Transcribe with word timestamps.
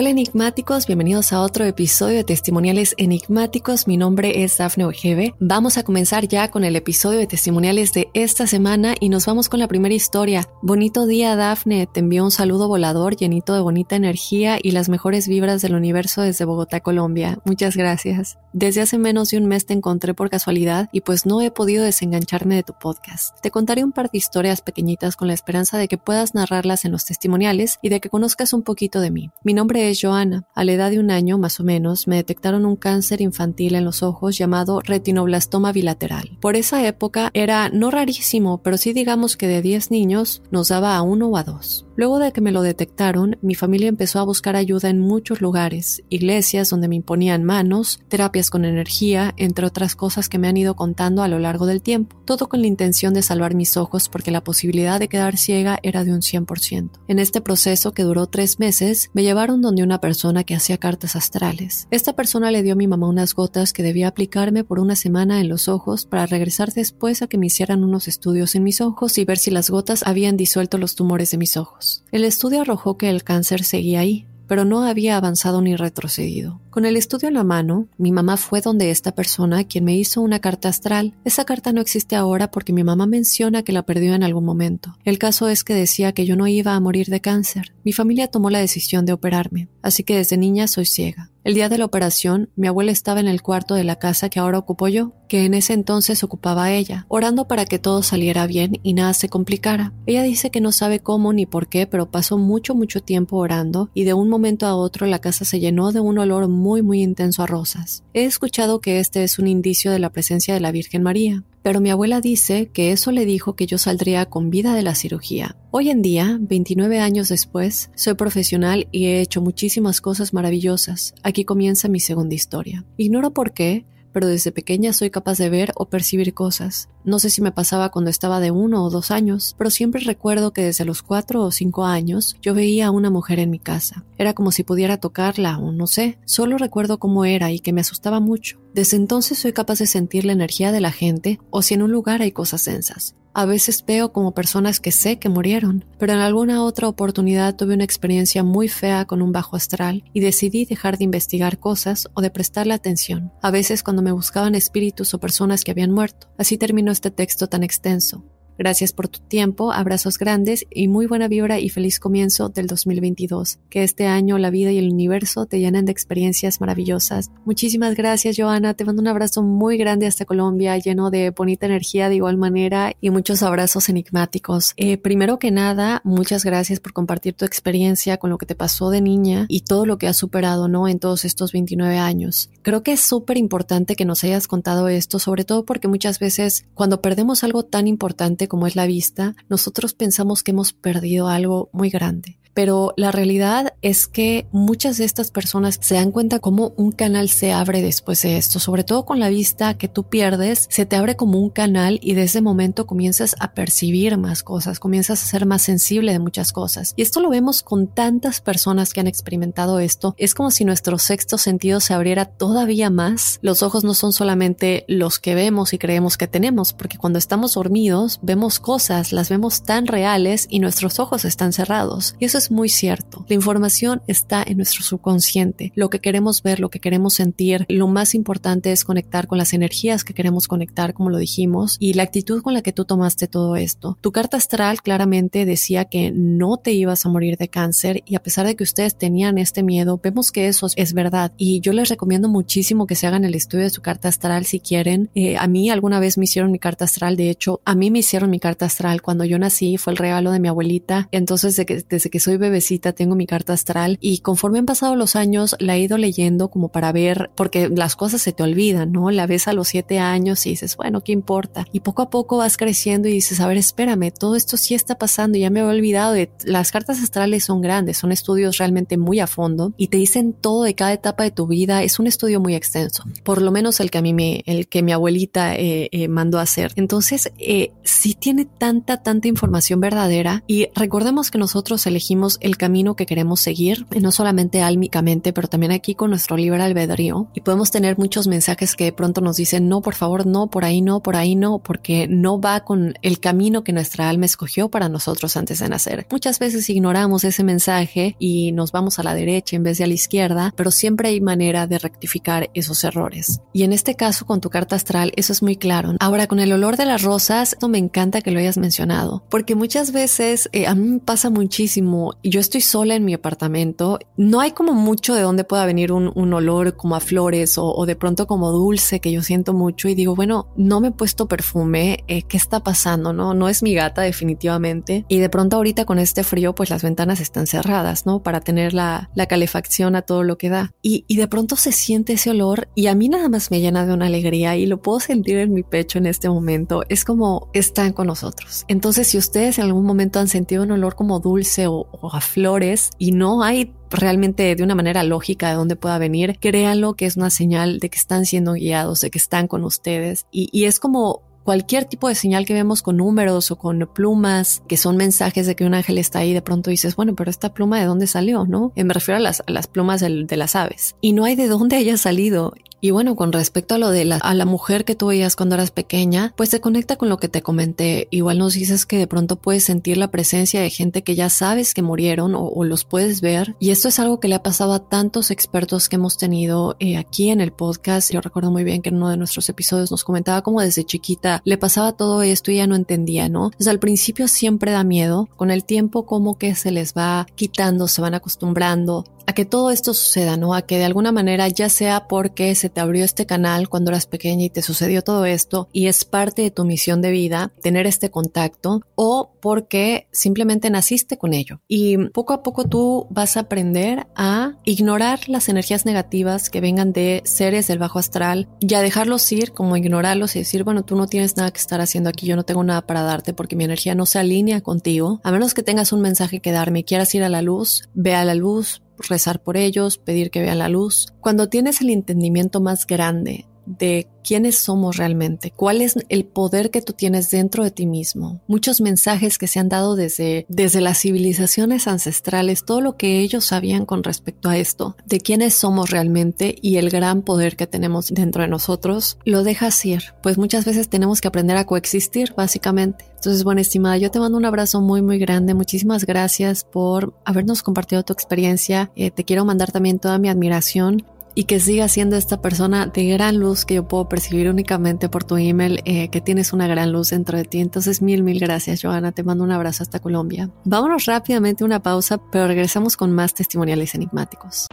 Hola 0.00 0.10
enigmáticos, 0.10 0.86
bienvenidos 0.86 1.32
a 1.32 1.40
otro 1.40 1.64
episodio 1.64 2.18
de 2.18 2.22
Testimoniales 2.22 2.94
Enigmáticos. 2.98 3.88
Mi 3.88 3.96
nombre 3.96 4.44
es 4.44 4.56
Dafne 4.56 4.84
Ojeve. 4.84 5.34
Vamos 5.40 5.76
a 5.76 5.82
comenzar 5.82 6.28
ya 6.28 6.52
con 6.52 6.62
el 6.62 6.76
episodio 6.76 7.18
de 7.18 7.26
testimoniales 7.26 7.92
de 7.92 8.08
esta 8.14 8.46
semana 8.46 8.94
y 9.00 9.08
nos 9.08 9.26
vamos 9.26 9.48
con 9.48 9.58
la 9.58 9.66
primera 9.66 9.92
historia. 9.92 10.48
Bonito 10.62 11.04
día 11.04 11.34
Dafne, 11.34 11.88
te 11.88 11.98
envío 11.98 12.22
un 12.22 12.30
saludo 12.30 12.68
volador 12.68 13.16
llenito 13.16 13.54
de 13.54 13.60
bonita 13.60 13.96
energía 13.96 14.60
y 14.62 14.70
las 14.70 14.88
mejores 14.88 15.26
vibras 15.26 15.62
del 15.62 15.74
universo 15.74 16.22
desde 16.22 16.44
Bogotá, 16.44 16.78
Colombia. 16.78 17.40
Muchas 17.44 17.76
gracias. 17.76 18.38
Desde 18.52 18.82
hace 18.82 18.98
menos 18.98 19.30
de 19.30 19.38
un 19.38 19.46
mes 19.46 19.66
te 19.66 19.74
encontré 19.74 20.14
por 20.14 20.30
casualidad 20.30 20.88
y 20.92 21.00
pues 21.00 21.26
no 21.26 21.40
he 21.40 21.50
podido 21.50 21.82
desengancharme 21.82 22.54
de 22.54 22.62
tu 22.62 22.72
podcast. 22.72 23.36
Te 23.40 23.50
contaré 23.50 23.82
un 23.82 23.90
par 23.90 24.12
de 24.12 24.18
historias 24.18 24.60
pequeñitas 24.60 25.16
con 25.16 25.26
la 25.26 25.34
esperanza 25.34 25.76
de 25.76 25.88
que 25.88 25.98
puedas 25.98 26.36
narrarlas 26.36 26.84
en 26.84 26.92
los 26.92 27.04
testimoniales 27.04 27.80
y 27.82 27.88
de 27.88 27.98
que 27.98 28.10
conozcas 28.10 28.52
un 28.52 28.62
poquito 28.62 29.00
de 29.00 29.10
mí. 29.10 29.30
Mi 29.42 29.54
nombre 29.54 29.87
Joana. 29.94 30.44
A 30.54 30.64
la 30.64 30.72
edad 30.72 30.90
de 30.90 30.98
un 30.98 31.10
año, 31.10 31.38
más 31.38 31.60
o 31.60 31.64
menos, 31.64 32.06
me 32.06 32.16
detectaron 32.16 32.66
un 32.66 32.76
cáncer 32.76 33.20
infantil 33.20 33.74
en 33.74 33.84
los 33.84 34.02
ojos 34.02 34.36
llamado 34.36 34.80
retinoblastoma 34.80 35.72
bilateral. 35.72 36.38
Por 36.40 36.56
esa 36.56 36.86
época 36.86 37.30
era 37.34 37.68
no 37.68 37.90
rarísimo, 37.90 38.62
pero 38.62 38.76
sí 38.76 38.92
digamos 38.92 39.36
que 39.36 39.48
de 39.48 39.62
10 39.62 39.90
niños 39.90 40.42
nos 40.50 40.68
daba 40.68 40.96
a 40.96 41.02
uno 41.02 41.28
o 41.28 41.36
a 41.36 41.42
dos. 41.42 41.87
Luego 41.98 42.20
de 42.20 42.30
que 42.30 42.40
me 42.40 42.52
lo 42.52 42.62
detectaron, 42.62 43.38
mi 43.42 43.56
familia 43.56 43.88
empezó 43.88 44.20
a 44.20 44.22
buscar 44.22 44.54
ayuda 44.54 44.88
en 44.88 45.00
muchos 45.00 45.40
lugares, 45.40 46.04
iglesias 46.08 46.70
donde 46.70 46.86
me 46.86 46.94
imponían 46.94 47.42
manos, 47.42 47.98
terapias 48.06 48.50
con 48.50 48.64
energía, 48.64 49.34
entre 49.36 49.66
otras 49.66 49.96
cosas 49.96 50.28
que 50.28 50.38
me 50.38 50.46
han 50.46 50.56
ido 50.56 50.76
contando 50.76 51.24
a 51.24 51.28
lo 51.28 51.40
largo 51.40 51.66
del 51.66 51.82
tiempo, 51.82 52.14
todo 52.24 52.48
con 52.48 52.60
la 52.60 52.68
intención 52.68 53.14
de 53.14 53.22
salvar 53.22 53.56
mis 53.56 53.76
ojos 53.76 54.08
porque 54.08 54.30
la 54.30 54.44
posibilidad 54.44 55.00
de 55.00 55.08
quedar 55.08 55.36
ciega 55.38 55.80
era 55.82 56.04
de 56.04 56.12
un 56.12 56.20
100%. 56.20 57.00
En 57.08 57.18
este 57.18 57.40
proceso, 57.40 57.92
que 57.92 58.04
duró 58.04 58.28
tres 58.28 58.60
meses, 58.60 59.10
me 59.12 59.24
llevaron 59.24 59.60
donde 59.60 59.82
una 59.82 60.00
persona 60.00 60.44
que 60.44 60.54
hacía 60.54 60.78
cartas 60.78 61.16
astrales. 61.16 61.88
Esta 61.90 62.12
persona 62.12 62.52
le 62.52 62.62
dio 62.62 62.74
a 62.74 62.76
mi 62.76 62.86
mamá 62.86 63.08
unas 63.08 63.34
gotas 63.34 63.72
que 63.72 63.82
debía 63.82 64.06
aplicarme 64.06 64.62
por 64.62 64.78
una 64.78 64.94
semana 64.94 65.40
en 65.40 65.48
los 65.48 65.66
ojos 65.66 66.06
para 66.06 66.26
regresar 66.26 66.72
después 66.72 67.22
a 67.22 67.26
que 67.26 67.38
me 67.38 67.46
hicieran 67.46 67.82
unos 67.82 68.06
estudios 68.06 68.54
en 68.54 68.62
mis 68.62 68.80
ojos 68.80 69.18
y 69.18 69.24
ver 69.24 69.38
si 69.38 69.50
las 69.50 69.68
gotas 69.68 70.04
habían 70.06 70.36
disuelto 70.36 70.78
los 70.78 70.94
tumores 70.94 71.32
de 71.32 71.38
mis 71.38 71.56
ojos. 71.56 71.87
El 72.10 72.24
estudio 72.24 72.62
arrojó 72.62 72.96
que 72.96 73.10
el 73.10 73.24
cáncer 73.24 73.64
seguía 73.64 74.00
ahí, 74.00 74.26
pero 74.46 74.64
no 74.64 74.84
había 74.84 75.16
avanzado 75.16 75.60
ni 75.60 75.76
retrocedido. 75.76 76.60
Con 76.78 76.84
el 76.84 76.96
estudio 76.96 77.26
en 77.26 77.34
la 77.34 77.42
mano, 77.42 77.88
mi 77.98 78.12
mamá 78.12 78.36
fue 78.36 78.60
donde 78.60 78.92
esta 78.92 79.10
persona 79.10 79.64
quien 79.64 79.84
me 79.84 79.96
hizo 79.96 80.20
una 80.20 80.38
carta 80.38 80.68
astral. 80.68 81.12
Esa 81.24 81.44
carta 81.44 81.72
no 81.72 81.80
existe 81.80 82.14
ahora 82.14 82.52
porque 82.52 82.72
mi 82.72 82.84
mamá 82.84 83.04
menciona 83.04 83.64
que 83.64 83.72
la 83.72 83.82
perdió 83.82 84.14
en 84.14 84.22
algún 84.22 84.44
momento. 84.44 84.96
El 85.04 85.18
caso 85.18 85.48
es 85.48 85.64
que 85.64 85.74
decía 85.74 86.12
que 86.12 86.24
yo 86.24 86.36
no 86.36 86.46
iba 86.46 86.76
a 86.76 86.80
morir 86.80 87.08
de 87.08 87.20
cáncer. 87.20 87.74
Mi 87.82 87.92
familia 87.92 88.28
tomó 88.28 88.48
la 88.48 88.60
decisión 88.60 89.06
de 89.06 89.12
operarme, 89.12 89.66
así 89.82 90.04
que 90.04 90.18
desde 90.18 90.36
niña 90.36 90.68
soy 90.68 90.86
ciega. 90.86 91.32
El 91.48 91.54
día 91.54 91.70
de 91.70 91.78
la 91.78 91.86
operación, 91.86 92.50
mi 92.56 92.66
abuela 92.66 92.92
estaba 92.92 93.20
en 93.20 93.26
el 93.26 93.40
cuarto 93.40 93.74
de 93.74 93.82
la 93.82 93.96
casa 93.96 94.28
que 94.28 94.38
ahora 94.38 94.58
ocupo 94.58 94.86
yo, 94.86 95.14
que 95.28 95.46
en 95.46 95.54
ese 95.54 95.72
entonces 95.72 96.22
ocupaba 96.22 96.72
ella, 96.72 97.06
orando 97.08 97.48
para 97.48 97.64
que 97.64 97.78
todo 97.78 98.02
saliera 98.02 98.46
bien 98.46 98.80
y 98.82 98.92
nada 98.92 99.14
se 99.14 99.30
complicara. 99.30 99.94
Ella 100.04 100.22
dice 100.22 100.50
que 100.50 100.60
no 100.60 100.72
sabe 100.72 101.00
cómo 101.00 101.32
ni 101.32 101.46
por 101.46 101.68
qué, 101.68 101.86
pero 101.86 102.10
pasó 102.10 102.36
mucho, 102.36 102.74
mucho 102.74 103.00
tiempo 103.00 103.38
orando 103.38 103.88
y 103.94 104.04
de 104.04 104.12
un 104.12 104.28
momento 104.28 104.66
a 104.66 104.74
otro 104.74 105.06
la 105.06 105.20
casa 105.20 105.46
se 105.46 105.58
llenó 105.58 105.90
de 105.90 106.00
un 106.00 106.18
olor 106.18 106.48
muy, 106.48 106.67
muy 106.82 107.02
intenso 107.02 107.42
a 107.42 107.46
rosas. 107.46 108.04
He 108.14 108.24
escuchado 108.24 108.80
que 108.80 109.00
este 109.00 109.24
es 109.24 109.38
un 109.38 109.46
indicio 109.48 109.90
de 109.90 109.98
la 109.98 110.10
presencia 110.10 110.54
de 110.54 110.60
la 110.60 110.72
Virgen 110.72 111.02
María 111.02 111.44
pero 111.68 111.82
mi 111.82 111.90
abuela 111.90 112.22
dice 112.22 112.70
que 112.72 112.92
eso 112.92 113.12
le 113.12 113.26
dijo 113.26 113.54
que 113.54 113.66
yo 113.66 113.76
saldría 113.76 114.24
con 114.24 114.48
vida 114.48 114.74
de 114.74 114.82
la 114.82 114.94
cirugía. 114.94 115.54
Hoy 115.70 115.90
en 115.90 116.00
día, 116.00 116.38
29 116.40 116.98
años 116.98 117.28
después, 117.28 117.90
soy 117.94 118.14
profesional 118.14 118.88
y 118.90 119.04
he 119.04 119.20
hecho 119.20 119.42
muchísimas 119.42 120.00
cosas 120.00 120.32
maravillosas. 120.32 121.14
Aquí 121.22 121.44
comienza 121.44 121.88
mi 121.88 122.00
segunda 122.00 122.34
historia. 122.34 122.86
Ignoro 122.96 123.34
por 123.34 123.52
qué, 123.52 123.84
pero 124.12 124.26
desde 124.26 124.50
pequeña 124.50 124.94
soy 124.94 125.10
capaz 125.10 125.36
de 125.36 125.50
ver 125.50 125.72
o 125.76 125.90
percibir 125.90 126.32
cosas. 126.32 126.88
No 127.08 127.18
sé 127.18 127.30
si 127.30 127.40
me 127.40 127.52
pasaba 127.52 127.88
cuando 127.88 128.10
estaba 128.10 128.38
de 128.38 128.50
uno 128.50 128.84
o 128.84 128.90
dos 128.90 129.10
años, 129.10 129.54
pero 129.56 129.70
siempre 129.70 130.02
recuerdo 130.02 130.52
que 130.52 130.60
desde 130.60 130.84
los 130.84 131.00
cuatro 131.00 131.42
o 131.42 131.50
cinco 131.50 131.86
años 131.86 132.36
yo 132.42 132.52
veía 132.52 132.88
a 132.88 132.90
una 132.90 133.08
mujer 133.08 133.38
en 133.38 133.48
mi 133.48 133.58
casa. 133.58 134.04
Era 134.18 134.34
como 134.34 134.52
si 134.52 134.62
pudiera 134.62 134.98
tocarla 134.98 135.56
o 135.56 135.72
no 135.72 135.86
sé, 135.86 136.18
solo 136.26 136.58
recuerdo 136.58 136.98
cómo 136.98 137.24
era 137.24 137.50
y 137.50 137.60
que 137.60 137.72
me 137.72 137.80
asustaba 137.80 138.20
mucho. 138.20 138.60
Desde 138.74 138.98
entonces 138.98 139.38
soy 139.38 139.54
capaz 139.54 139.78
de 139.78 139.86
sentir 139.86 140.26
la 140.26 140.32
energía 140.32 140.70
de 140.70 140.82
la 140.82 140.92
gente 140.92 141.40
o 141.48 141.62
si 141.62 141.72
en 141.72 141.80
un 141.80 141.92
lugar 141.92 142.20
hay 142.20 142.32
cosas 142.32 142.66
densas. 142.66 143.14
A 143.34 143.44
veces 143.44 143.84
veo 143.86 144.12
como 144.12 144.34
personas 144.34 144.80
que 144.80 144.90
sé 144.90 145.20
que 145.20 145.28
murieron, 145.28 145.84
pero 145.96 146.12
en 146.12 146.18
alguna 146.18 146.64
otra 146.64 146.88
oportunidad 146.88 147.54
tuve 147.54 147.74
una 147.74 147.84
experiencia 147.84 148.42
muy 148.42 148.66
fea 148.66 149.04
con 149.04 149.22
un 149.22 149.30
bajo 149.30 149.54
astral 149.54 150.02
y 150.12 150.18
decidí 150.18 150.64
dejar 150.64 150.98
de 150.98 151.04
investigar 151.04 151.60
cosas 151.60 152.08
o 152.14 152.20
de 152.20 152.30
prestarle 152.30 152.74
atención, 152.74 153.30
a 153.40 153.52
veces 153.52 153.84
cuando 153.84 154.02
me 154.02 154.10
buscaban 154.10 154.56
espíritus 154.56 155.14
o 155.14 155.20
personas 155.20 155.62
que 155.62 155.70
habían 155.70 155.92
muerto. 155.92 156.28
Así 156.36 156.58
terminó 156.58 156.90
este 156.98 157.12
texto 157.12 157.46
tan 157.46 157.62
extenso. 157.62 158.24
Gracias 158.58 158.92
por 158.92 159.06
tu 159.06 159.20
tiempo, 159.20 159.70
abrazos 159.70 160.18
grandes 160.18 160.66
y 160.68 160.88
muy 160.88 161.06
buena 161.06 161.28
vibra 161.28 161.60
y 161.60 161.68
feliz 161.68 162.00
comienzo 162.00 162.48
del 162.48 162.66
2022. 162.66 163.60
Que 163.70 163.84
este 163.84 164.08
año 164.08 164.36
la 164.36 164.50
vida 164.50 164.72
y 164.72 164.78
el 164.78 164.90
universo 164.90 165.46
te 165.46 165.60
llenen 165.60 165.84
de 165.84 165.92
experiencias 165.92 166.60
maravillosas. 166.60 167.30
Muchísimas 167.44 167.94
gracias, 167.94 168.34
Joana. 168.36 168.74
Te 168.74 168.84
mando 168.84 169.00
un 169.00 169.06
abrazo 169.06 169.44
muy 169.44 169.78
grande 169.78 170.08
hasta 170.08 170.24
Colombia, 170.24 170.76
lleno 170.76 171.12
de 171.12 171.30
bonita 171.30 171.66
energía 171.66 172.08
de 172.08 172.16
igual 172.16 172.36
manera 172.36 172.96
y 173.00 173.10
muchos 173.10 173.44
abrazos 173.44 173.88
enigmáticos. 173.88 174.72
Eh, 174.76 174.98
primero 174.98 175.38
que 175.38 175.52
nada, 175.52 176.00
muchas 176.02 176.44
gracias 176.44 176.80
por 176.80 176.92
compartir 176.92 177.34
tu 177.34 177.44
experiencia 177.44 178.16
con 178.16 178.28
lo 178.30 178.38
que 178.38 178.46
te 178.46 178.56
pasó 178.56 178.90
de 178.90 179.00
niña 179.00 179.46
y 179.48 179.60
todo 179.60 179.86
lo 179.86 179.98
que 179.98 180.08
has 180.08 180.16
superado, 180.16 180.66
¿no? 180.66 180.88
En 180.88 180.98
todos 180.98 181.24
estos 181.24 181.52
29 181.52 181.96
años. 181.98 182.50
Creo 182.62 182.82
que 182.82 182.92
es 182.92 183.00
súper 183.00 183.36
importante 183.36 183.94
que 183.94 184.04
nos 184.04 184.24
hayas 184.24 184.48
contado 184.48 184.88
esto, 184.88 185.20
sobre 185.20 185.44
todo 185.44 185.64
porque 185.64 185.86
muchas 185.86 186.18
veces 186.18 186.66
cuando 186.74 187.00
perdemos 187.00 187.44
algo 187.44 187.62
tan 187.62 187.86
importante 187.86 188.47
como 188.48 188.66
es 188.66 188.76
la 188.76 188.86
vista, 188.86 189.36
nosotros 189.48 189.94
pensamos 189.94 190.42
que 190.42 190.50
hemos 190.50 190.72
perdido 190.72 191.28
algo 191.28 191.70
muy 191.72 191.90
grande 191.90 192.37
pero 192.58 192.92
la 192.96 193.12
realidad 193.12 193.74
es 193.82 194.08
que 194.08 194.48
muchas 194.50 194.98
de 194.98 195.04
estas 195.04 195.30
personas 195.30 195.78
se 195.80 195.94
dan 195.94 196.10
cuenta 196.10 196.40
cómo 196.40 196.72
un 196.76 196.90
canal 196.90 197.28
se 197.28 197.52
abre 197.52 197.82
después 197.82 198.22
de 198.22 198.36
esto, 198.36 198.58
sobre 198.58 198.82
todo 198.82 199.04
con 199.04 199.20
la 199.20 199.28
vista 199.28 199.74
que 199.74 199.86
tú 199.86 200.08
pierdes, 200.08 200.66
se 200.68 200.84
te 200.84 200.96
abre 200.96 201.14
como 201.14 201.38
un 201.38 201.50
canal 201.50 202.00
y 202.02 202.14
de 202.14 202.24
ese 202.24 202.40
momento 202.40 202.84
comienzas 202.84 203.36
a 203.38 203.52
percibir 203.52 204.18
más 204.18 204.42
cosas, 204.42 204.80
comienzas 204.80 205.22
a 205.22 205.26
ser 205.26 205.46
más 205.46 205.62
sensible 205.62 206.10
de 206.10 206.18
muchas 206.18 206.52
cosas. 206.52 206.94
Y 206.96 207.02
esto 207.02 207.20
lo 207.20 207.30
vemos 207.30 207.62
con 207.62 207.86
tantas 207.86 208.40
personas 208.40 208.92
que 208.92 208.98
han 208.98 209.06
experimentado 209.06 209.78
esto, 209.78 210.16
es 210.18 210.34
como 210.34 210.50
si 210.50 210.64
nuestro 210.64 210.98
sexto 210.98 211.38
sentido 211.38 211.78
se 211.78 211.94
abriera 211.94 212.24
todavía 212.24 212.90
más. 212.90 213.38
Los 213.40 213.62
ojos 213.62 213.84
no 213.84 213.94
son 213.94 214.12
solamente 214.12 214.84
los 214.88 215.20
que 215.20 215.36
vemos 215.36 215.74
y 215.74 215.78
creemos 215.78 216.16
que 216.16 216.26
tenemos, 216.26 216.72
porque 216.72 216.98
cuando 216.98 217.20
estamos 217.20 217.54
dormidos 217.54 218.18
vemos 218.20 218.58
cosas, 218.58 219.12
las 219.12 219.28
vemos 219.28 219.62
tan 219.62 219.86
reales 219.86 220.48
y 220.50 220.58
nuestros 220.58 220.98
ojos 220.98 221.24
están 221.24 221.52
cerrados. 221.52 222.16
Y 222.18 222.24
eso 222.24 222.36
es 222.36 222.47
muy 222.50 222.68
cierto. 222.68 223.24
La 223.28 223.34
información 223.34 224.02
está 224.06 224.42
en 224.46 224.56
nuestro 224.56 224.82
subconsciente. 224.82 225.72
Lo 225.74 225.90
que 225.90 226.00
queremos 226.00 226.42
ver, 226.42 226.60
lo 226.60 226.70
que 226.70 226.80
queremos 226.80 227.14
sentir, 227.14 227.66
lo 227.68 227.88
más 227.88 228.14
importante 228.14 228.72
es 228.72 228.84
conectar 228.84 229.26
con 229.26 229.38
las 229.38 229.52
energías 229.52 230.04
que 230.04 230.14
queremos 230.14 230.48
conectar, 230.48 230.94
como 230.94 231.10
lo 231.10 231.18
dijimos, 231.18 231.76
y 231.78 231.94
la 231.94 232.02
actitud 232.02 232.42
con 232.42 232.54
la 232.54 232.62
que 232.62 232.72
tú 232.72 232.84
tomaste 232.84 233.26
todo 233.26 233.56
esto. 233.56 233.98
Tu 234.00 234.12
carta 234.12 234.36
astral 234.36 234.82
claramente 234.82 235.44
decía 235.44 235.84
que 235.84 236.10
no 236.12 236.56
te 236.56 236.72
ibas 236.72 237.04
a 237.04 237.08
morir 237.08 237.36
de 237.36 237.48
cáncer 237.48 238.02
y 238.06 238.16
a 238.16 238.22
pesar 238.22 238.46
de 238.46 238.56
que 238.56 238.64
ustedes 238.64 238.96
tenían 238.96 239.38
este 239.38 239.62
miedo, 239.62 240.00
vemos 240.02 240.32
que 240.32 240.48
eso 240.48 240.66
es 240.74 240.92
verdad 240.92 241.32
y 241.36 241.60
yo 241.60 241.72
les 241.72 241.88
recomiendo 241.88 242.28
muchísimo 242.28 242.86
que 242.86 242.94
se 242.94 243.06
hagan 243.06 243.24
el 243.24 243.34
estudio 243.34 243.64
de 243.64 243.70
su 243.70 243.82
carta 243.82 244.08
astral 244.08 244.44
si 244.44 244.60
quieren. 244.60 245.10
Eh, 245.14 245.36
a 245.36 245.46
mí 245.46 245.70
alguna 245.70 246.00
vez 246.00 246.18
me 246.18 246.24
hicieron 246.24 246.50
mi 246.50 246.58
carta 246.58 246.84
astral, 246.84 247.16
de 247.16 247.30
hecho, 247.30 247.60
a 247.64 247.74
mí 247.74 247.90
me 247.90 248.00
hicieron 248.00 248.30
mi 248.30 248.40
carta 248.40 248.66
astral 248.66 249.02
cuando 249.02 249.24
yo 249.24 249.38
nací, 249.38 249.76
fue 249.76 249.92
el 249.92 249.98
regalo 249.98 250.32
de 250.32 250.40
mi 250.40 250.48
abuelita, 250.48 251.08
entonces 251.12 251.56
desde 251.56 251.66
que, 251.66 251.84
desde 251.88 252.10
que 252.10 252.20
soy 252.20 252.36
bebecita 252.38 252.92
tengo 252.92 253.14
mi 253.14 253.26
carta 253.26 253.52
astral 253.52 253.98
y 254.00 254.18
conforme 254.18 254.58
han 254.58 254.66
pasado 254.66 254.96
los 254.96 255.16
años 255.16 255.56
la 255.58 255.76
he 255.76 255.80
ido 255.80 255.98
leyendo 255.98 256.48
como 256.48 256.68
para 256.68 256.92
ver, 256.92 257.30
porque 257.34 257.68
las 257.68 257.96
cosas 257.96 258.22
se 258.22 258.32
te 258.32 258.42
olvidan, 258.42 258.92
¿no? 258.92 259.10
La 259.10 259.26
ves 259.26 259.48
a 259.48 259.52
los 259.52 259.68
siete 259.68 259.98
años 259.98 260.46
y 260.46 260.50
dices, 260.50 260.76
bueno, 260.76 261.02
¿qué 261.02 261.12
importa? 261.12 261.66
Y 261.72 261.80
poco 261.80 262.02
a 262.02 262.10
poco 262.10 262.38
vas 262.38 262.56
creciendo 262.56 263.08
y 263.08 263.12
dices, 263.12 263.40
a 263.40 263.46
ver, 263.46 263.56
espérame, 263.56 264.12
todo 264.12 264.36
esto 264.36 264.56
sí 264.56 264.74
está 264.74 264.96
pasando, 264.96 265.38
ya 265.38 265.50
me 265.50 265.60
he 265.60 265.62
olvidado 265.62 266.12
de 266.12 266.30
las 266.44 266.72
cartas 266.72 267.02
astrales 267.02 267.44
son 267.44 267.60
grandes, 267.60 267.98
son 267.98 268.12
estudios 268.12 268.58
realmente 268.58 268.96
muy 268.96 269.20
a 269.20 269.26
fondo 269.26 269.72
y 269.76 269.88
te 269.88 269.96
dicen 269.96 270.32
todo 270.32 270.62
de 270.62 270.74
cada 270.74 270.92
etapa 270.92 271.24
de 271.24 271.30
tu 271.30 271.46
vida, 271.46 271.82
es 271.82 271.98
un 271.98 272.06
estudio 272.06 272.40
muy 272.40 272.54
extenso, 272.54 273.04
por 273.24 273.42
lo 273.42 273.50
menos 273.50 273.80
el 273.80 273.90
que 273.90 273.98
a 273.98 274.02
mí 274.02 274.14
me, 274.14 274.42
el 274.46 274.68
que 274.68 274.82
mi 274.82 274.92
abuelita 274.92 275.54
eh, 275.54 275.88
eh, 275.92 276.08
mandó 276.08 276.38
a 276.38 276.42
hacer. 276.42 276.72
Entonces, 276.76 277.32
eh, 277.38 277.72
sí 277.82 278.14
tiene 278.14 278.44
tanta, 278.44 279.02
tanta 279.02 279.28
información 279.28 279.80
verdadera 279.80 280.44
y 280.46 280.68
recordemos 280.74 281.30
que 281.30 281.38
nosotros 281.38 281.86
elegimos 281.86 282.17
el 282.40 282.56
camino 282.56 282.96
que 282.96 283.06
queremos 283.06 283.40
seguir, 283.40 283.86
no 284.00 284.12
solamente 284.12 284.62
álmicamente, 284.62 285.32
pero 285.32 285.48
también 285.48 285.72
aquí 285.72 285.94
con 285.94 286.10
nuestro 286.10 286.36
libre 286.36 286.62
albedrío. 286.62 287.28
Y 287.34 287.40
podemos 287.40 287.70
tener 287.70 287.98
muchos 287.98 288.26
mensajes 288.26 288.74
que 288.74 288.84
de 288.84 288.92
pronto 288.92 289.20
nos 289.20 289.36
dicen, 289.36 289.68
no, 289.68 289.80
por 289.80 289.94
favor, 289.94 290.26
no, 290.26 290.48
por 290.48 290.64
ahí 290.64 290.80
no, 290.80 291.00
por 291.00 291.16
ahí 291.16 291.34
no, 291.34 291.58
porque 291.58 292.06
no 292.08 292.40
va 292.40 292.60
con 292.64 292.94
el 293.02 293.20
camino 293.20 293.64
que 293.64 293.72
nuestra 293.72 294.08
alma 294.08 294.26
escogió 294.26 294.68
para 294.68 294.88
nosotros 294.88 295.36
antes 295.36 295.58
de 295.60 295.68
nacer. 295.68 296.06
Muchas 296.10 296.38
veces 296.38 296.68
ignoramos 296.70 297.24
ese 297.24 297.44
mensaje 297.44 298.16
y 298.18 298.52
nos 298.52 298.72
vamos 298.72 298.98
a 298.98 299.02
la 299.02 299.14
derecha 299.14 299.56
en 299.56 299.62
vez 299.62 299.78
de 299.78 299.84
a 299.84 299.86
la 299.86 299.94
izquierda, 299.94 300.52
pero 300.56 300.70
siempre 300.70 301.08
hay 301.08 301.20
manera 301.20 301.66
de 301.66 301.78
rectificar 301.78 302.50
esos 302.54 302.84
errores. 302.84 303.40
Y 303.52 303.62
en 303.62 303.72
este 303.72 303.94
caso, 303.94 304.26
con 304.26 304.40
tu 304.40 304.50
carta 304.50 304.76
astral, 304.76 305.12
eso 305.16 305.32
es 305.32 305.42
muy 305.42 305.56
claro. 305.56 305.94
Ahora, 306.00 306.26
con 306.26 306.40
el 306.40 306.52
olor 306.52 306.76
de 306.76 306.86
las 306.86 307.02
rosas, 307.02 307.52
esto 307.52 307.68
me 307.68 307.78
encanta 307.78 308.20
que 308.20 308.30
lo 308.30 308.38
hayas 308.38 308.58
mencionado, 308.58 309.22
porque 309.28 309.54
muchas 309.54 309.92
veces 309.92 310.48
eh, 310.52 310.66
a 310.66 310.74
mí 310.74 310.88
me 310.88 310.98
pasa 310.98 311.30
muchísimo 311.30 312.07
yo 312.22 312.40
estoy 312.40 312.60
sola 312.60 312.94
en 312.94 313.04
mi 313.04 313.14
apartamento, 313.14 313.98
no 314.16 314.40
hay 314.40 314.52
como 314.52 314.72
mucho 314.74 315.14
de 315.14 315.22
dónde 315.22 315.44
pueda 315.44 315.66
venir 315.66 315.92
un, 315.92 316.08
olor 316.32 316.76
como 316.76 316.94
a 316.94 317.00
flores 317.00 317.54
o, 317.56 317.86
de 317.86 317.96
pronto 317.96 318.26
como 318.26 318.50
dulce 318.52 319.00
que 319.00 319.10
yo 319.10 319.22
siento 319.22 319.54
mucho 319.54 319.88
y 319.88 319.94
digo, 319.94 320.14
bueno, 320.14 320.48
no 320.56 320.80
me 320.80 320.88
he 320.88 320.90
puesto 320.92 321.26
perfume, 321.26 322.04
eh, 322.06 322.22
¿qué 322.22 322.36
está 322.36 322.60
pasando? 322.60 323.12
No, 323.12 323.34
no 323.34 323.48
es 323.48 323.62
mi 323.62 323.74
gata 323.74 324.02
definitivamente. 324.02 325.04
Y 325.08 325.18
de 325.18 325.28
pronto 325.28 325.56
ahorita 325.56 325.84
con 325.84 325.98
este 325.98 326.22
frío, 326.22 326.54
pues 326.54 326.70
las 326.70 326.82
ventanas 326.82 327.20
están 327.20 327.46
cerradas, 327.46 328.06
¿no? 328.06 328.22
Para 328.22 328.40
tener 328.40 328.74
la, 328.74 329.10
calefacción 329.28 329.94
a 329.94 330.02
todo 330.02 330.22
lo 330.22 330.38
que 330.38 330.48
da. 330.48 330.72
Y, 330.80 331.04
y 331.06 331.16
de 331.16 331.28
pronto 331.28 331.56
se 331.56 331.70
siente 331.70 332.14
ese 332.14 332.30
olor 332.30 332.68
y 332.74 332.86
a 332.86 332.94
mí 332.94 333.08
nada 333.08 333.28
más 333.28 333.50
me 333.50 333.60
llena 333.60 333.84
de 333.84 333.92
una 333.92 334.06
alegría 334.06 334.56
y 334.56 334.64
lo 334.64 334.80
puedo 334.80 335.00
sentir 335.00 335.36
en 335.38 335.52
mi 335.52 335.62
pecho 335.62 335.98
en 335.98 336.06
este 336.06 336.28
momento. 336.30 336.82
Es 336.88 337.04
como 337.04 337.50
están 337.52 337.92
con 337.92 338.06
nosotros. 338.06 338.64
Entonces, 338.68 339.08
si 339.08 339.18
ustedes 339.18 339.58
en 339.58 339.66
algún 339.66 339.84
momento 339.84 340.18
han 340.18 340.28
sentido 340.28 340.62
un 340.62 340.72
olor 340.72 340.94
como 340.94 341.20
dulce 341.20 341.66
o 341.66 341.86
a 342.02 342.20
flores 342.20 342.90
y 342.98 343.12
no 343.12 343.42
hay 343.42 343.72
realmente 343.90 344.54
de 344.54 344.62
una 344.62 344.74
manera 344.74 345.02
lógica 345.02 345.48
de 345.48 345.54
dónde 345.54 345.76
pueda 345.76 345.98
venir, 345.98 346.38
créanlo 346.40 346.94
que 346.94 347.06
es 347.06 347.16
una 347.16 347.30
señal 347.30 347.78
de 347.78 347.90
que 347.90 347.98
están 347.98 348.26
siendo 348.26 348.52
guiados, 348.52 349.00
de 349.00 349.10
que 349.10 349.18
están 349.18 349.48
con 349.48 349.64
ustedes. 349.64 350.26
Y, 350.30 350.48
y 350.52 350.64
es 350.64 350.78
como 350.80 351.22
cualquier 351.48 351.86
tipo 351.86 352.08
de 352.08 352.14
señal 352.14 352.44
que 352.44 352.52
vemos 352.52 352.82
con 352.82 352.98
números 352.98 353.50
o 353.50 353.56
con 353.56 353.88
plumas, 353.94 354.62
que 354.68 354.76
son 354.76 354.98
mensajes 354.98 355.46
de 355.46 355.56
que 355.56 355.64
un 355.64 355.72
ángel 355.72 355.96
está 355.96 356.18
ahí, 356.18 356.34
de 356.34 356.42
pronto 356.42 356.68
dices, 356.68 356.94
bueno, 356.94 357.14
pero 357.16 357.30
esta 357.30 357.54
pluma 357.54 357.80
de 357.80 357.86
dónde 357.86 358.06
salió, 358.06 358.44
¿no? 358.44 358.70
Me 358.76 358.92
refiero 358.92 359.16
a 359.16 359.20
las, 359.20 359.42
a 359.46 359.50
las 359.50 359.66
plumas 359.66 360.02
de 360.02 360.36
las 360.36 360.54
aves. 360.54 360.94
Y 361.00 361.14
no 361.14 361.24
hay 361.24 361.36
de 361.36 361.48
dónde 361.48 361.76
haya 361.76 361.96
salido. 361.96 362.52
Y 362.80 362.90
bueno, 362.90 363.16
con 363.16 363.32
respecto 363.32 363.74
a 363.74 363.78
lo 363.78 363.90
de 363.90 364.04
la, 364.04 364.16
a 364.16 364.34
la 364.34 364.44
mujer 364.44 364.84
que 364.84 364.94
tú 364.94 365.06
veías 365.06 365.36
cuando 365.36 365.54
eras 365.54 365.70
pequeña, 365.70 366.32
pues 366.36 366.48
se 366.50 366.60
conecta 366.60 366.96
con 366.96 367.08
lo 367.08 367.18
que 367.18 367.28
te 367.28 367.42
comenté. 367.42 368.08
Igual 368.10 368.38
nos 368.38 368.54
dices 368.54 368.86
que 368.86 368.98
de 368.98 369.06
pronto 369.06 369.36
puedes 369.36 369.64
sentir 369.64 369.96
la 369.96 370.10
presencia 370.10 370.60
de 370.60 370.70
gente 370.70 371.02
que 371.02 371.14
ya 371.14 371.28
sabes 371.28 371.74
que 371.74 371.82
murieron 371.82 372.34
o, 372.36 372.64
los 372.64 372.84
puedes 372.84 373.20
ver. 373.20 373.56
Y 373.58 373.70
esto 373.70 373.88
es 373.88 373.98
algo 373.98 374.20
que 374.20 374.28
le 374.28 374.34
ha 374.34 374.42
pasado 374.42 374.72
a 374.74 374.88
tantos 374.88 375.30
expertos 375.30 375.88
que 375.88 375.96
hemos 375.96 376.18
tenido 376.18 376.76
eh, 376.80 376.96
aquí 376.96 377.30
en 377.30 377.40
el 377.40 377.52
podcast. 377.52 378.12
Yo 378.12 378.20
recuerdo 378.20 378.50
muy 378.50 378.64
bien 378.64 378.82
que 378.82 378.90
en 378.90 378.96
uno 378.96 379.08
de 379.08 379.16
nuestros 379.16 379.48
episodios 379.48 379.90
nos 379.90 380.04
comentaba 380.04 380.42
como 380.42 380.60
desde 380.60 380.84
chiquita 380.84 381.42
le 381.44 381.58
pasaba 381.58 381.92
todo 381.92 382.22
esto 382.22 382.50
y 382.50 382.56
ya 382.56 382.66
no 382.66 382.76
entendía, 382.76 383.28
¿no? 383.28 383.46
Entonces 383.46 383.68
al 383.68 383.78
principio 383.78 384.28
siempre 384.28 384.72
da 384.72 384.84
miedo. 384.84 385.28
Con 385.36 385.50
el 385.50 385.64
tiempo 385.64 386.04
como 386.04 386.36
que 386.36 386.54
se 386.54 386.70
les 386.70 386.94
va 386.94 387.26
quitando, 387.34 387.88
se 387.88 388.00
van 388.00 388.14
acostumbrando 388.14 389.04
a 389.28 389.34
que 389.34 389.44
todo 389.44 389.70
esto 389.70 389.92
suceda, 389.92 390.38
¿no? 390.38 390.54
A 390.54 390.62
que 390.62 390.78
de 390.78 390.86
alguna 390.86 391.12
manera 391.12 391.46
ya 391.48 391.68
sea 391.68 392.08
porque 392.08 392.54
se 392.54 392.70
te 392.70 392.80
abrió 392.80 393.04
este 393.04 393.26
canal 393.26 393.68
cuando 393.68 393.90
eras 393.90 394.06
pequeña 394.06 394.44
y 394.46 394.48
te 394.48 394.62
sucedió 394.62 395.02
todo 395.02 395.26
esto 395.26 395.68
y 395.70 395.88
es 395.88 396.06
parte 396.06 396.40
de 396.40 396.50
tu 396.50 396.64
misión 396.64 397.02
de 397.02 397.10
vida 397.10 397.52
tener 397.60 397.86
este 397.86 398.10
contacto 398.10 398.80
o 398.94 399.34
porque 399.42 400.08
simplemente 400.12 400.70
naciste 400.70 401.18
con 401.18 401.34
ello. 401.34 401.60
Y 401.68 402.08
poco 402.08 402.32
a 402.32 402.42
poco 402.42 402.64
tú 402.64 403.06
vas 403.10 403.36
a 403.36 403.40
aprender 403.40 404.06
a 404.16 404.54
ignorar 404.64 405.28
las 405.28 405.50
energías 405.50 405.84
negativas 405.84 406.48
que 406.48 406.62
vengan 406.62 406.94
de 406.94 407.20
seres 407.26 407.66
del 407.66 407.78
bajo 407.78 407.98
astral 407.98 408.48
y 408.60 408.72
a 408.72 408.80
dejarlos 408.80 409.30
ir, 409.30 409.52
como 409.52 409.76
ignorarlos 409.76 410.36
y 410.36 410.38
decir, 410.38 410.64
bueno, 410.64 410.86
tú 410.86 410.96
no 410.96 411.06
tienes 411.06 411.36
nada 411.36 411.50
que 411.50 411.60
estar 411.60 411.82
haciendo 411.82 412.08
aquí, 412.08 412.24
yo 412.24 412.34
no 412.34 412.44
tengo 412.44 412.64
nada 412.64 412.86
para 412.86 413.02
darte 413.02 413.34
porque 413.34 413.56
mi 413.56 413.64
energía 413.64 413.94
no 413.94 414.06
se 414.06 414.20
alinea 414.20 414.62
contigo. 414.62 415.20
A 415.22 415.32
menos 415.32 415.52
que 415.52 415.62
tengas 415.62 415.92
un 415.92 416.00
mensaje 416.00 416.40
que 416.40 416.50
darme 416.50 416.84
quieras 416.84 417.14
ir 417.14 417.24
a 417.24 417.28
la 417.28 417.42
luz, 417.42 417.90
ve 417.92 418.14
a 418.14 418.24
la 418.24 418.34
luz, 418.34 418.80
rezar 419.08 419.42
por 419.42 419.56
ellos, 419.56 419.98
pedir 419.98 420.30
que 420.30 420.40
vean 420.40 420.58
la 420.58 420.68
luz. 420.68 421.12
Cuando 421.20 421.48
tienes 421.48 421.80
el 421.80 421.90
entendimiento 421.90 422.60
más 422.60 422.86
grande 422.86 423.47
de 423.78 424.08
quiénes 424.24 424.58
somos 424.58 424.96
realmente, 424.96 425.50
cuál 425.50 425.80
es 425.80 425.94
el 426.08 426.24
poder 426.24 426.70
que 426.70 426.82
tú 426.82 426.92
tienes 426.92 427.30
dentro 427.30 427.64
de 427.64 427.70
ti 427.70 427.86
mismo. 427.86 428.40
Muchos 428.46 428.80
mensajes 428.80 429.38
que 429.38 429.46
se 429.46 429.58
han 429.58 429.68
dado 429.68 429.96
desde, 429.96 430.44
desde 430.48 430.80
las 430.80 431.00
civilizaciones 431.00 431.88
ancestrales, 431.88 432.64
todo 432.64 432.80
lo 432.80 432.96
que 432.96 433.20
ellos 433.20 433.46
sabían 433.46 433.86
con 433.86 434.04
respecto 434.04 434.50
a 434.50 434.58
esto, 434.58 434.96
de 435.06 435.20
quiénes 435.20 435.54
somos 435.54 435.90
realmente 435.90 436.56
y 436.60 436.76
el 436.76 436.90
gran 436.90 437.22
poder 437.22 437.56
que 437.56 437.66
tenemos 437.66 438.08
dentro 438.08 438.42
de 438.42 438.48
nosotros, 438.48 439.18
lo 439.24 439.44
dejas 439.44 439.82
ir, 439.86 440.02
pues 440.22 440.36
muchas 440.36 440.64
veces 440.64 440.88
tenemos 440.88 441.20
que 441.20 441.28
aprender 441.28 441.56
a 441.56 441.64
coexistir, 441.64 442.34
básicamente. 442.36 443.06
Entonces, 443.14 443.44
bueno, 443.44 443.60
estimada, 443.60 443.96
yo 443.96 444.10
te 444.10 444.20
mando 444.20 444.38
un 444.38 444.44
abrazo 444.44 444.80
muy, 444.80 445.02
muy 445.02 445.18
grande. 445.18 445.52
Muchísimas 445.52 446.06
gracias 446.06 446.62
por 446.64 447.14
habernos 447.24 447.64
compartido 447.64 448.04
tu 448.04 448.12
experiencia. 448.12 448.92
Eh, 448.94 449.10
te 449.10 449.24
quiero 449.24 449.44
mandar 449.44 449.72
también 449.72 449.98
toda 449.98 450.18
mi 450.18 450.28
admiración 450.28 451.04
y 451.38 451.44
que 451.44 451.60
sigas 451.60 451.92
siendo 451.92 452.16
esta 452.16 452.42
persona 452.42 452.86
de 452.86 453.04
gran 453.04 453.38
luz 453.38 453.64
que 453.64 453.74
yo 453.74 453.86
puedo 453.86 454.08
percibir 454.08 454.50
únicamente 454.50 455.08
por 455.08 455.22
tu 455.22 455.36
email, 455.36 455.80
eh, 455.84 456.08
que 456.08 456.20
tienes 456.20 456.52
una 456.52 456.66
gran 456.66 456.90
luz 456.90 457.10
dentro 457.10 457.38
de 457.38 457.44
ti. 457.44 457.60
Entonces, 457.60 458.02
mil, 458.02 458.24
mil 458.24 458.40
gracias, 458.40 458.82
Joana. 458.82 459.12
Te 459.12 459.22
mando 459.22 459.44
un 459.44 459.52
abrazo 459.52 459.84
hasta 459.84 460.00
Colombia. 460.00 460.50
Vámonos 460.64 461.04
rápidamente 461.04 461.62
a 461.62 461.66
una 461.66 461.80
pausa, 461.80 462.20
pero 462.32 462.48
regresamos 462.48 462.96
con 462.96 463.12
más 463.12 463.34
testimoniales 463.34 463.94
enigmáticos. 463.94 464.66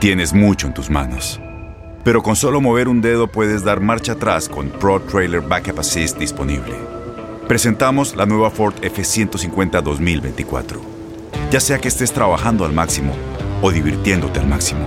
Tienes 0.00 0.34
mucho 0.34 0.66
en 0.66 0.74
tus 0.74 0.90
manos. 0.90 1.40
Pero 2.04 2.22
con 2.22 2.36
solo 2.36 2.60
mover 2.60 2.86
un 2.86 3.00
dedo 3.00 3.28
puedes 3.28 3.64
dar 3.64 3.80
marcha 3.80 4.12
atrás 4.12 4.50
con 4.50 4.68
Pro 4.68 5.00
Trailer 5.00 5.40
Backup 5.40 5.80
Assist 5.80 6.18
disponible. 6.18 6.74
Presentamos 7.48 8.16
la 8.16 8.26
nueva 8.26 8.50
Ford 8.50 8.74
F150 8.82 9.82
2024. 9.82 10.78
Ya 11.50 11.58
sea 11.58 11.78
que 11.78 11.88
estés 11.88 12.12
trabajando 12.12 12.66
al 12.66 12.74
máximo 12.74 13.14
o 13.62 13.70
divirtiéndote 13.70 14.40
al 14.40 14.46
máximo, 14.46 14.86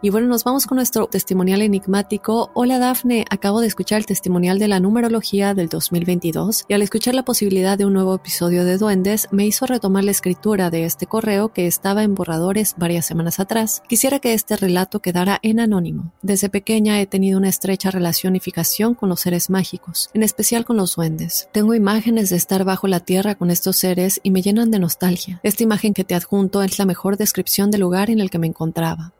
Y 0.00 0.10
bueno, 0.10 0.28
nos 0.28 0.44
vamos 0.44 0.66
con 0.66 0.76
nuestro 0.76 1.08
testimonial 1.08 1.60
enigmático. 1.60 2.50
Hola 2.54 2.78
Dafne, 2.78 3.24
acabo 3.30 3.60
de 3.60 3.66
escuchar 3.66 3.98
el 3.98 4.06
testimonial 4.06 4.60
de 4.60 4.68
la 4.68 4.78
numerología 4.78 5.54
del 5.54 5.68
2022 5.68 6.66
y 6.68 6.74
al 6.74 6.82
escuchar 6.82 7.14
la 7.14 7.24
posibilidad 7.24 7.76
de 7.76 7.84
un 7.84 7.94
nuevo 7.94 8.14
episodio 8.14 8.64
de 8.64 8.78
Duendes 8.78 9.26
me 9.32 9.44
hizo 9.44 9.66
retomar 9.66 10.04
la 10.04 10.12
escritura 10.12 10.70
de 10.70 10.84
este 10.84 11.06
correo 11.06 11.52
que 11.52 11.66
estaba 11.66 12.04
en 12.04 12.14
borradores 12.14 12.74
varias 12.76 13.06
semanas 13.06 13.40
atrás. 13.40 13.82
Quisiera 13.88 14.20
que 14.20 14.34
este 14.34 14.56
relato 14.56 15.00
quedara 15.00 15.40
en 15.42 15.58
anónimo. 15.58 16.12
Desde 16.22 16.48
pequeña 16.48 17.00
he 17.00 17.06
tenido 17.06 17.38
una 17.38 17.48
estrecha 17.48 17.90
relación 17.90 18.36
y 18.36 18.40
fijación 18.40 18.94
con 18.94 19.08
los 19.08 19.20
seres 19.20 19.50
mágicos, 19.50 20.10
en 20.14 20.22
especial 20.22 20.64
con 20.64 20.76
los 20.76 20.94
duendes. 20.94 21.48
Tengo 21.52 21.74
imágenes 21.74 22.30
de 22.30 22.36
estar 22.36 22.64
bajo 22.64 22.86
la 22.86 23.00
tierra 23.00 23.34
con 23.34 23.50
estos 23.50 23.76
seres 23.76 24.20
y 24.22 24.30
me 24.30 24.42
llenan 24.42 24.70
de 24.70 24.78
nostalgia. 24.78 25.40
Esta 25.42 25.64
imagen 25.64 25.94
que 25.94 26.04
te 26.04 26.14
adjunto 26.14 26.62
es 26.62 26.78
la 26.78 26.86
mejor 26.86 27.16
descripción 27.16 27.72
del 27.72 27.80
lugar 27.80 28.10
en 28.10 28.20
el 28.20 28.30
que 28.30 28.38
me 28.38 28.46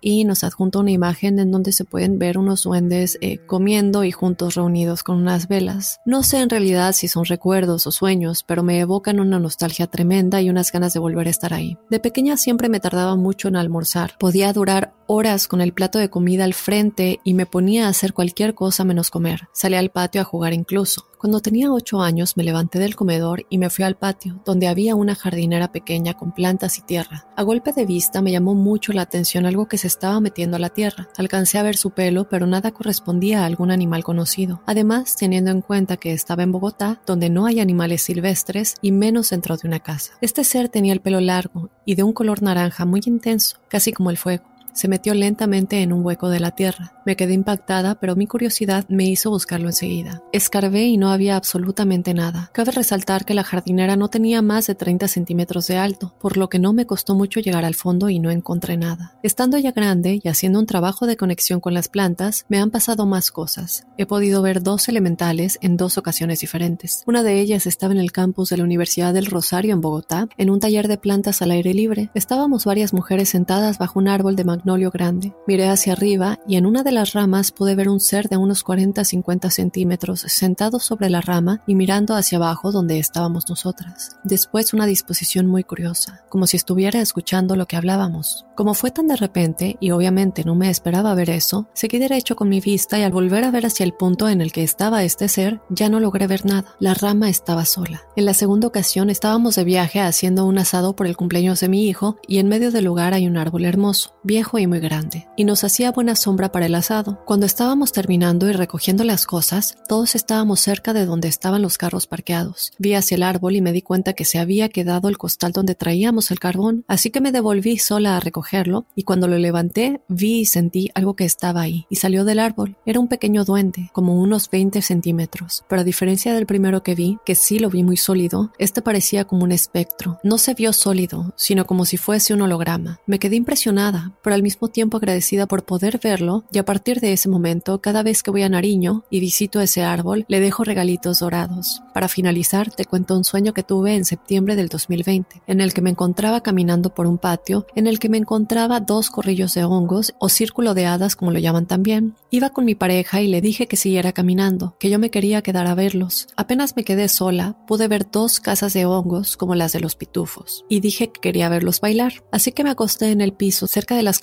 y 0.00 0.24
nos 0.24 0.44
adjunta 0.44 0.78
una 0.78 0.90
imagen 0.90 1.38
en 1.38 1.50
donde 1.50 1.72
se 1.72 1.84
pueden 1.84 2.18
ver 2.18 2.38
unos 2.38 2.62
duendes 2.62 3.18
eh, 3.20 3.38
comiendo 3.38 4.04
y 4.04 4.12
juntos 4.12 4.54
reunidos 4.54 5.02
con 5.02 5.16
unas 5.16 5.48
velas. 5.48 6.00
No 6.04 6.22
sé 6.22 6.40
en 6.40 6.50
realidad 6.50 6.92
si 6.92 7.08
son 7.08 7.24
recuerdos 7.24 7.86
o 7.86 7.90
sueños, 7.90 8.44
pero 8.44 8.62
me 8.62 8.78
evocan 8.80 9.18
una 9.18 9.38
nostalgia 9.38 9.86
tremenda 9.86 10.40
y 10.42 10.50
unas 10.50 10.72
ganas 10.72 10.92
de 10.92 11.00
volver 11.00 11.26
a 11.26 11.30
estar 11.30 11.54
ahí. 11.54 11.78
De 11.90 12.00
pequeña 12.00 12.36
siempre 12.36 12.68
me 12.68 12.80
tardaba 12.80 13.16
mucho 13.16 13.48
en 13.48 13.56
almorzar. 13.56 14.12
Podía 14.18 14.52
durar 14.52 14.94
horas 15.06 15.48
con 15.48 15.60
el 15.60 15.72
plato 15.72 15.98
de 15.98 16.10
comida 16.10 16.44
al 16.44 16.54
frente 16.54 17.20
y 17.24 17.34
me 17.34 17.46
ponía 17.46 17.86
a 17.86 17.90
hacer 17.90 18.12
cualquier 18.12 18.54
cosa 18.54 18.84
menos 18.84 19.10
comer. 19.10 19.48
Salía 19.52 19.78
al 19.78 19.90
patio 19.90 20.20
a 20.20 20.24
jugar 20.24 20.52
incluso. 20.52 21.06
Cuando 21.26 21.40
tenía 21.40 21.72
ocho 21.72 22.02
años 22.02 22.36
me 22.36 22.44
levanté 22.44 22.78
del 22.78 22.94
comedor 22.94 23.46
y 23.50 23.58
me 23.58 23.68
fui 23.68 23.84
al 23.84 23.96
patio, 23.96 24.40
donde 24.44 24.68
había 24.68 24.94
una 24.94 25.16
jardinera 25.16 25.72
pequeña 25.72 26.14
con 26.14 26.30
plantas 26.30 26.78
y 26.78 26.82
tierra. 26.82 27.26
A 27.34 27.42
golpe 27.42 27.72
de 27.72 27.84
vista 27.84 28.22
me 28.22 28.30
llamó 28.30 28.54
mucho 28.54 28.92
la 28.92 29.02
atención 29.02 29.44
algo 29.44 29.66
que 29.66 29.76
se 29.76 29.88
estaba 29.88 30.20
metiendo 30.20 30.56
a 30.56 30.60
la 30.60 30.68
tierra. 30.68 31.08
Alcancé 31.16 31.58
a 31.58 31.64
ver 31.64 31.76
su 31.76 31.90
pelo, 31.90 32.28
pero 32.28 32.46
nada 32.46 32.70
correspondía 32.70 33.42
a 33.42 33.46
algún 33.46 33.72
animal 33.72 34.04
conocido. 34.04 34.62
Además, 34.66 35.16
teniendo 35.16 35.50
en 35.50 35.62
cuenta 35.62 35.96
que 35.96 36.12
estaba 36.12 36.44
en 36.44 36.52
Bogotá, 36.52 37.00
donde 37.04 37.28
no 37.28 37.46
hay 37.46 37.58
animales 37.58 38.02
silvestres 38.02 38.76
y 38.80 38.92
menos 38.92 39.30
dentro 39.30 39.56
de 39.56 39.66
una 39.66 39.80
casa. 39.80 40.12
Este 40.20 40.44
ser 40.44 40.68
tenía 40.68 40.92
el 40.92 41.00
pelo 41.00 41.20
largo 41.20 41.70
y 41.84 41.96
de 41.96 42.04
un 42.04 42.12
color 42.12 42.40
naranja 42.40 42.84
muy 42.84 43.00
intenso, 43.04 43.56
casi 43.68 43.92
como 43.92 44.10
el 44.10 44.16
fuego 44.16 44.44
se 44.76 44.88
metió 44.88 45.14
lentamente 45.14 45.82
en 45.82 45.92
un 45.92 46.04
hueco 46.04 46.28
de 46.28 46.38
la 46.38 46.52
tierra. 46.52 46.92
Me 47.04 47.16
quedé 47.16 47.34
impactada, 47.34 47.96
pero 47.96 48.14
mi 48.14 48.26
curiosidad 48.26 48.84
me 48.88 49.06
hizo 49.06 49.30
buscarlo 49.30 49.68
enseguida. 49.68 50.22
Escarbé 50.32 50.84
y 50.84 50.98
no 50.98 51.10
había 51.10 51.36
absolutamente 51.36 52.14
nada. 52.14 52.50
Cabe 52.52 52.72
resaltar 52.72 53.24
que 53.24 53.34
la 53.34 53.44
jardinera 53.44 53.96
no 53.96 54.08
tenía 54.08 54.42
más 54.42 54.66
de 54.66 54.74
30 54.74 55.08
centímetros 55.08 55.66
de 55.66 55.78
alto, 55.78 56.14
por 56.20 56.36
lo 56.36 56.48
que 56.48 56.58
no 56.58 56.72
me 56.72 56.86
costó 56.86 57.14
mucho 57.14 57.40
llegar 57.40 57.64
al 57.64 57.74
fondo 57.74 58.10
y 58.10 58.18
no 58.18 58.30
encontré 58.30 58.76
nada. 58.76 59.16
Estando 59.22 59.56
ya 59.58 59.72
grande 59.72 60.20
y 60.22 60.28
haciendo 60.28 60.58
un 60.58 60.66
trabajo 60.66 61.06
de 61.06 61.16
conexión 61.16 61.60
con 61.60 61.74
las 61.74 61.88
plantas, 61.88 62.44
me 62.48 62.58
han 62.58 62.70
pasado 62.70 63.06
más 63.06 63.30
cosas. 63.30 63.86
He 63.96 64.06
podido 64.06 64.42
ver 64.42 64.62
dos 64.62 64.88
elementales 64.88 65.58
en 65.62 65.76
dos 65.76 65.96
ocasiones 65.98 66.40
diferentes. 66.40 67.02
Una 67.06 67.22
de 67.22 67.40
ellas 67.40 67.66
estaba 67.66 67.94
en 67.94 68.00
el 68.00 68.12
campus 68.12 68.50
de 68.50 68.58
la 68.58 68.64
Universidad 68.64 69.14
del 69.14 69.26
Rosario 69.26 69.72
en 69.72 69.80
Bogotá, 69.80 70.28
en 70.36 70.50
un 70.50 70.60
taller 70.60 70.88
de 70.88 70.98
plantas 70.98 71.40
al 71.40 71.52
aire 71.52 71.72
libre. 71.72 72.10
Estábamos 72.14 72.64
varias 72.64 72.92
mujeres 72.92 73.28
sentadas 73.28 73.78
bajo 73.78 73.98
un 73.98 74.08
árbol 74.08 74.36
de 74.36 74.44
magnolio 74.66 74.90
grande. 74.90 75.32
Miré 75.46 75.68
hacia 75.68 75.92
arriba 75.92 76.40
y 76.48 76.56
en 76.56 76.66
una 76.66 76.82
de 76.82 76.90
las 76.90 77.12
ramas 77.12 77.52
pude 77.52 77.76
ver 77.76 77.88
un 77.88 78.00
ser 78.00 78.28
de 78.28 78.36
unos 78.36 78.64
40-50 78.64 79.50
centímetros 79.50 80.22
sentado 80.22 80.80
sobre 80.80 81.08
la 81.08 81.20
rama 81.20 81.62
y 81.68 81.76
mirando 81.76 82.16
hacia 82.16 82.38
abajo 82.38 82.72
donde 82.72 82.98
estábamos 82.98 83.48
nosotras. 83.48 84.16
Después 84.24 84.74
una 84.74 84.86
disposición 84.86 85.46
muy 85.46 85.62
curiosa, 85.62 86.24
como 86.28 86.48
si 86.48 86.56
estuviera 86.56 87.00
escuchando 87.00 87.54
lo 87.54 87.66
que 87.66 87.76
hablábamos. 87.76 88.44
Como 88.56 88.74
fue 88.74 88.90
tan 88.90 89.06
de 89.06 89.14
repente 89.14 89.76
y 89.78 89.92
obviamente 89.92 90.42
no 90.44 90.56
me 90.56 90.68
esperaba 90.68 91.14
ver 91.14 91.30
eso, 91.30 91.68
seguí 91.72 91.98
derecho 91.98 92.34
con 92.34 92.48
mi 92.48 92.58
vista 92.58 92.98
y 92.98 93.02
al 93.02 93.12
volver 93.12 93.44
a 93.44 93.52
ver 93.52 93.66
hacia 93.66 93.84
el 93.84 93.92
punto 93.92 94.28
en 94.28 94.40
el 94.40 94.50
que 94.50 94.64
estaba 94.64 95.04
este 95.04 95.28
ser, 95.28 95.60
ya 95.70 95.88
no 95.88 96.00
logré 96.00 96.26
ver 96.26 96.44
nada. 96.44 96.74
La 96.80 96.94
rama 96.94 97.28
estaba 97.28 97.66
sola. 97.66 98.02
En 98.16 98.24
la 98.24 98.34
segunda 98.34 98.66
ocasión 98.66 99.10
estábamos 99.10 99.54
de 99.54 99.62
viaje 99.62 100.00
haciendo 100.00 100.44
un 100.44 100.58
asado 100.58 100.96
por 100.96 101.06
el 101.06 101.16
cumpleaños 101.16 101.60
de 101.60 101.68
mi 101.68 101.86
hijo 101.86 102.16
y 102.26 102.38
en 102.38 102.48
medio 102.48 102.72
del 102.72 102.86
lugar 102.86 103.14
hay 103.14 103.28
un 103.28 103.36
árbol 103.36 103.64
hermoso, 103.64 104.16
viejo 104.24 104.55
y 104.58 104.66
muy 104.66 104.80
grande, 104.80 105.26
y 105.36 105.44
nos 105.44 105.64
hacía 105.64 105.92
buena 105.92 106.16
sombra 106.16 106.52
para 106.52 106.66
el 106.66 106.74
asado. 106.74 107.24
Cuando 107.24 107.46
estábamos 107.46 107.92
terminando 107.92 108.48
y 108.48 108.52
recogiendo 108.52 109.04
las 109.04 109.26
cosas, 109.26 109.76
todos 109.88 110.14
estábamos 110.14 110.60
cerca 110.60 110.92
de 110.92 111.06
donde 111.06 111.28
estaban 111.28 111.62
los 111.62 111.78
carros 111.78 112.06
parqueados. 112.06 112.72
Vi 112.78 112.94
hacia 112.94 113.16
el 113.16 113.22
árbol 113.22 113.56
y 113.56 113.60
me 113.60 113.72
di 113.72 113.82
cuenta 113.82 114.12
que 114.12 114.24
se 114.24 114.38
había 114.38 114.68
quedado 114.68 115.08
el 115.08 115.18
costal 115.18 115.52
donde 115.52 115.74
traíamos 115.74 116.30
el 116.30 116.38
carbón, 116.38 116.84
así 116.88 117.10
que 117.10 117.20
me 117.20 117.32
devolví 117.32 117.78
sola 117.78 118.16
a 118.16 118.20
recogerlo 118.20 118.86
y 118.94 119.02
cuando 119.02 119.28
lo 119.28 119.38
levanté 119.38 120.00
vi 120.08 120.40
y 120.40 120.46
sentí 120.46 120.90
algo 120.94 121.16
que 121.16 121.24
estaba 121.24 121.60
ahí 121.62 121.86
y 121.88 121.96
salió 121.96 122.24
del 122.24 122.38
árbol. 122.38 122.76
Era 122.86 123.00
un 123.00 123.08
pequeño 123.08 123.44
duende, 123.44 123.90
como 123.92 124.20
unos 124.20 124.50
20 124.50 124.82
centímetros, 124.82 125.64
pero 125.68 125.80
a 125.80 125.84
diferencia 125.84 126.34
del 126.34 126.46
primero 126.46 126.82
que 126.82 126.94
vi, 126.94 127.18
que 127.24 127.34
sí 127.34 127.58
lo 127.58 127.70
vi 127.70 127.82
muy 127.82 127.96
sólido, 127.96 128.52
este 128.58 128.82
parecía 128.82 129.24
como 129.24 129.44
un 129.44 129.52
espectro. 129.52 130.18
No 130.22 130.38
se 130.38 130.54
vio 130.54 130.72
sólido, 130.72 131.34
sino 131.36 131.66
como 131.66 131.84
si 131.84 131.96
fuese 131.96 132.34
un 132.34 132.42
holograma. 132.42 133.00
Me 133.06 133.18
quedé 133.18 133.36
impresionada, 133.36 134.12
pero 134.22 134.34
al 134.34 134.42
mismo 134.46 134.68
tiempo 134.68 134.96
agradecida 134.96 135.46
por 135.46 135.64
poder 135.64 135.98
verlo 136.00 136.44
y 136.52 136.58
a 136.58 136.64
partir 136.64 137.00
de 137.00 137.12
ese 137.12 137.28
momento, 137.28 137.80
cada 137.80 138.04
vez 138.04 138.22
que 138.22 138.30
voy 138.30 138.44
a 138.44 138.48
Nariño 138.48 139.02
y 139.10 139.18
visito 139.18 139.60
ese 139.60 139.82
árbol, 139.82 140.24
le 140.28 140.38
dejo 140.38 140.62
regalitos 140.62 141.18
dorados. 141.18 141.82
Para 141.92 142.06
finalizar, 142.06 142.70
te 142.70 142.84
cuento 142.84 143.16
un 143.16 143.24
sueño 143.24 143.52
que 143.54 143.64
tuve 143.64 143.96
en 143.96 144.04
septiembre 144.04 144.54
del 144.54 144.68
2020, 144.68 145.42
en 145.48 145.60
el 145.60 145.74
que 145.74 145.82
me 145.82 145.90
encontraba 145.90 146.42
caminando 146.42 146.94
por 146.94 147.06
un 147.08 147.18
patio, 147.18 147.66
en 147.74 147.88
el 147.88 147.98
que 147.98 148.08
me 148.08 148.18
encontraba 148.18 148.78
dos 148.78 149.10
corrillos 149.10 149.52
de 149.54 149.64
hongos 149.64 150.14
o 150.20 150.28
círculo 150.28 150.74
de 150.74 150.86
hadas 150.86 151.16
como 151.16 151.32
lo 151.32 151.40
llaman 151.40 151.66
también. 151.66 152.14
Iba 152.30 152.50
con 152.50 152.64
mi 152.64 152.76
pareja 152.76 153.20
y 153.20 153.26
le 153.26 153.40
dije 153.40 153.66
que 153.66 153.76
siguiera 153.76 154.12
caminando, 154.12 154.76
que 154.78 154.90
yo 154.90 155.00
me 155.00 155.10
quería 155.10 155.42
quedar 155.42 155.66
a 155.66 155.74
verlos. 155.74 156.28
Apenas 156.36 156.76
me 156.76 156.84
quedé 156.84 157.08
sola, 157.08 157.56
pude 157.66 157.88
ver 157.88 158.08
dos 158.08 158.38
casas 158.38 158.74
de 158.74 158.86
hongos 158.86 159.36
como 159.36 159.56
las 159.56 159.72
de 159.72 159.80
los 159.80 159.96
pitufos 159.96 160.64
y 160.68 160.78
dije 160.78 161.10
que 161.10 161.20
quería 161.20 161.48
verlos 161.48 161.80
bailar. 161.80 162.22
Así 162.30 162.52
que 162.52 162.62
me 162.62 162.70
acosté 162.70 163.10
en 163.10 163.20
el 163.20 163.32
piso 163.32 163.66
cerca 163.66 163.96
de 163.96 164.02
las 164.02 164.20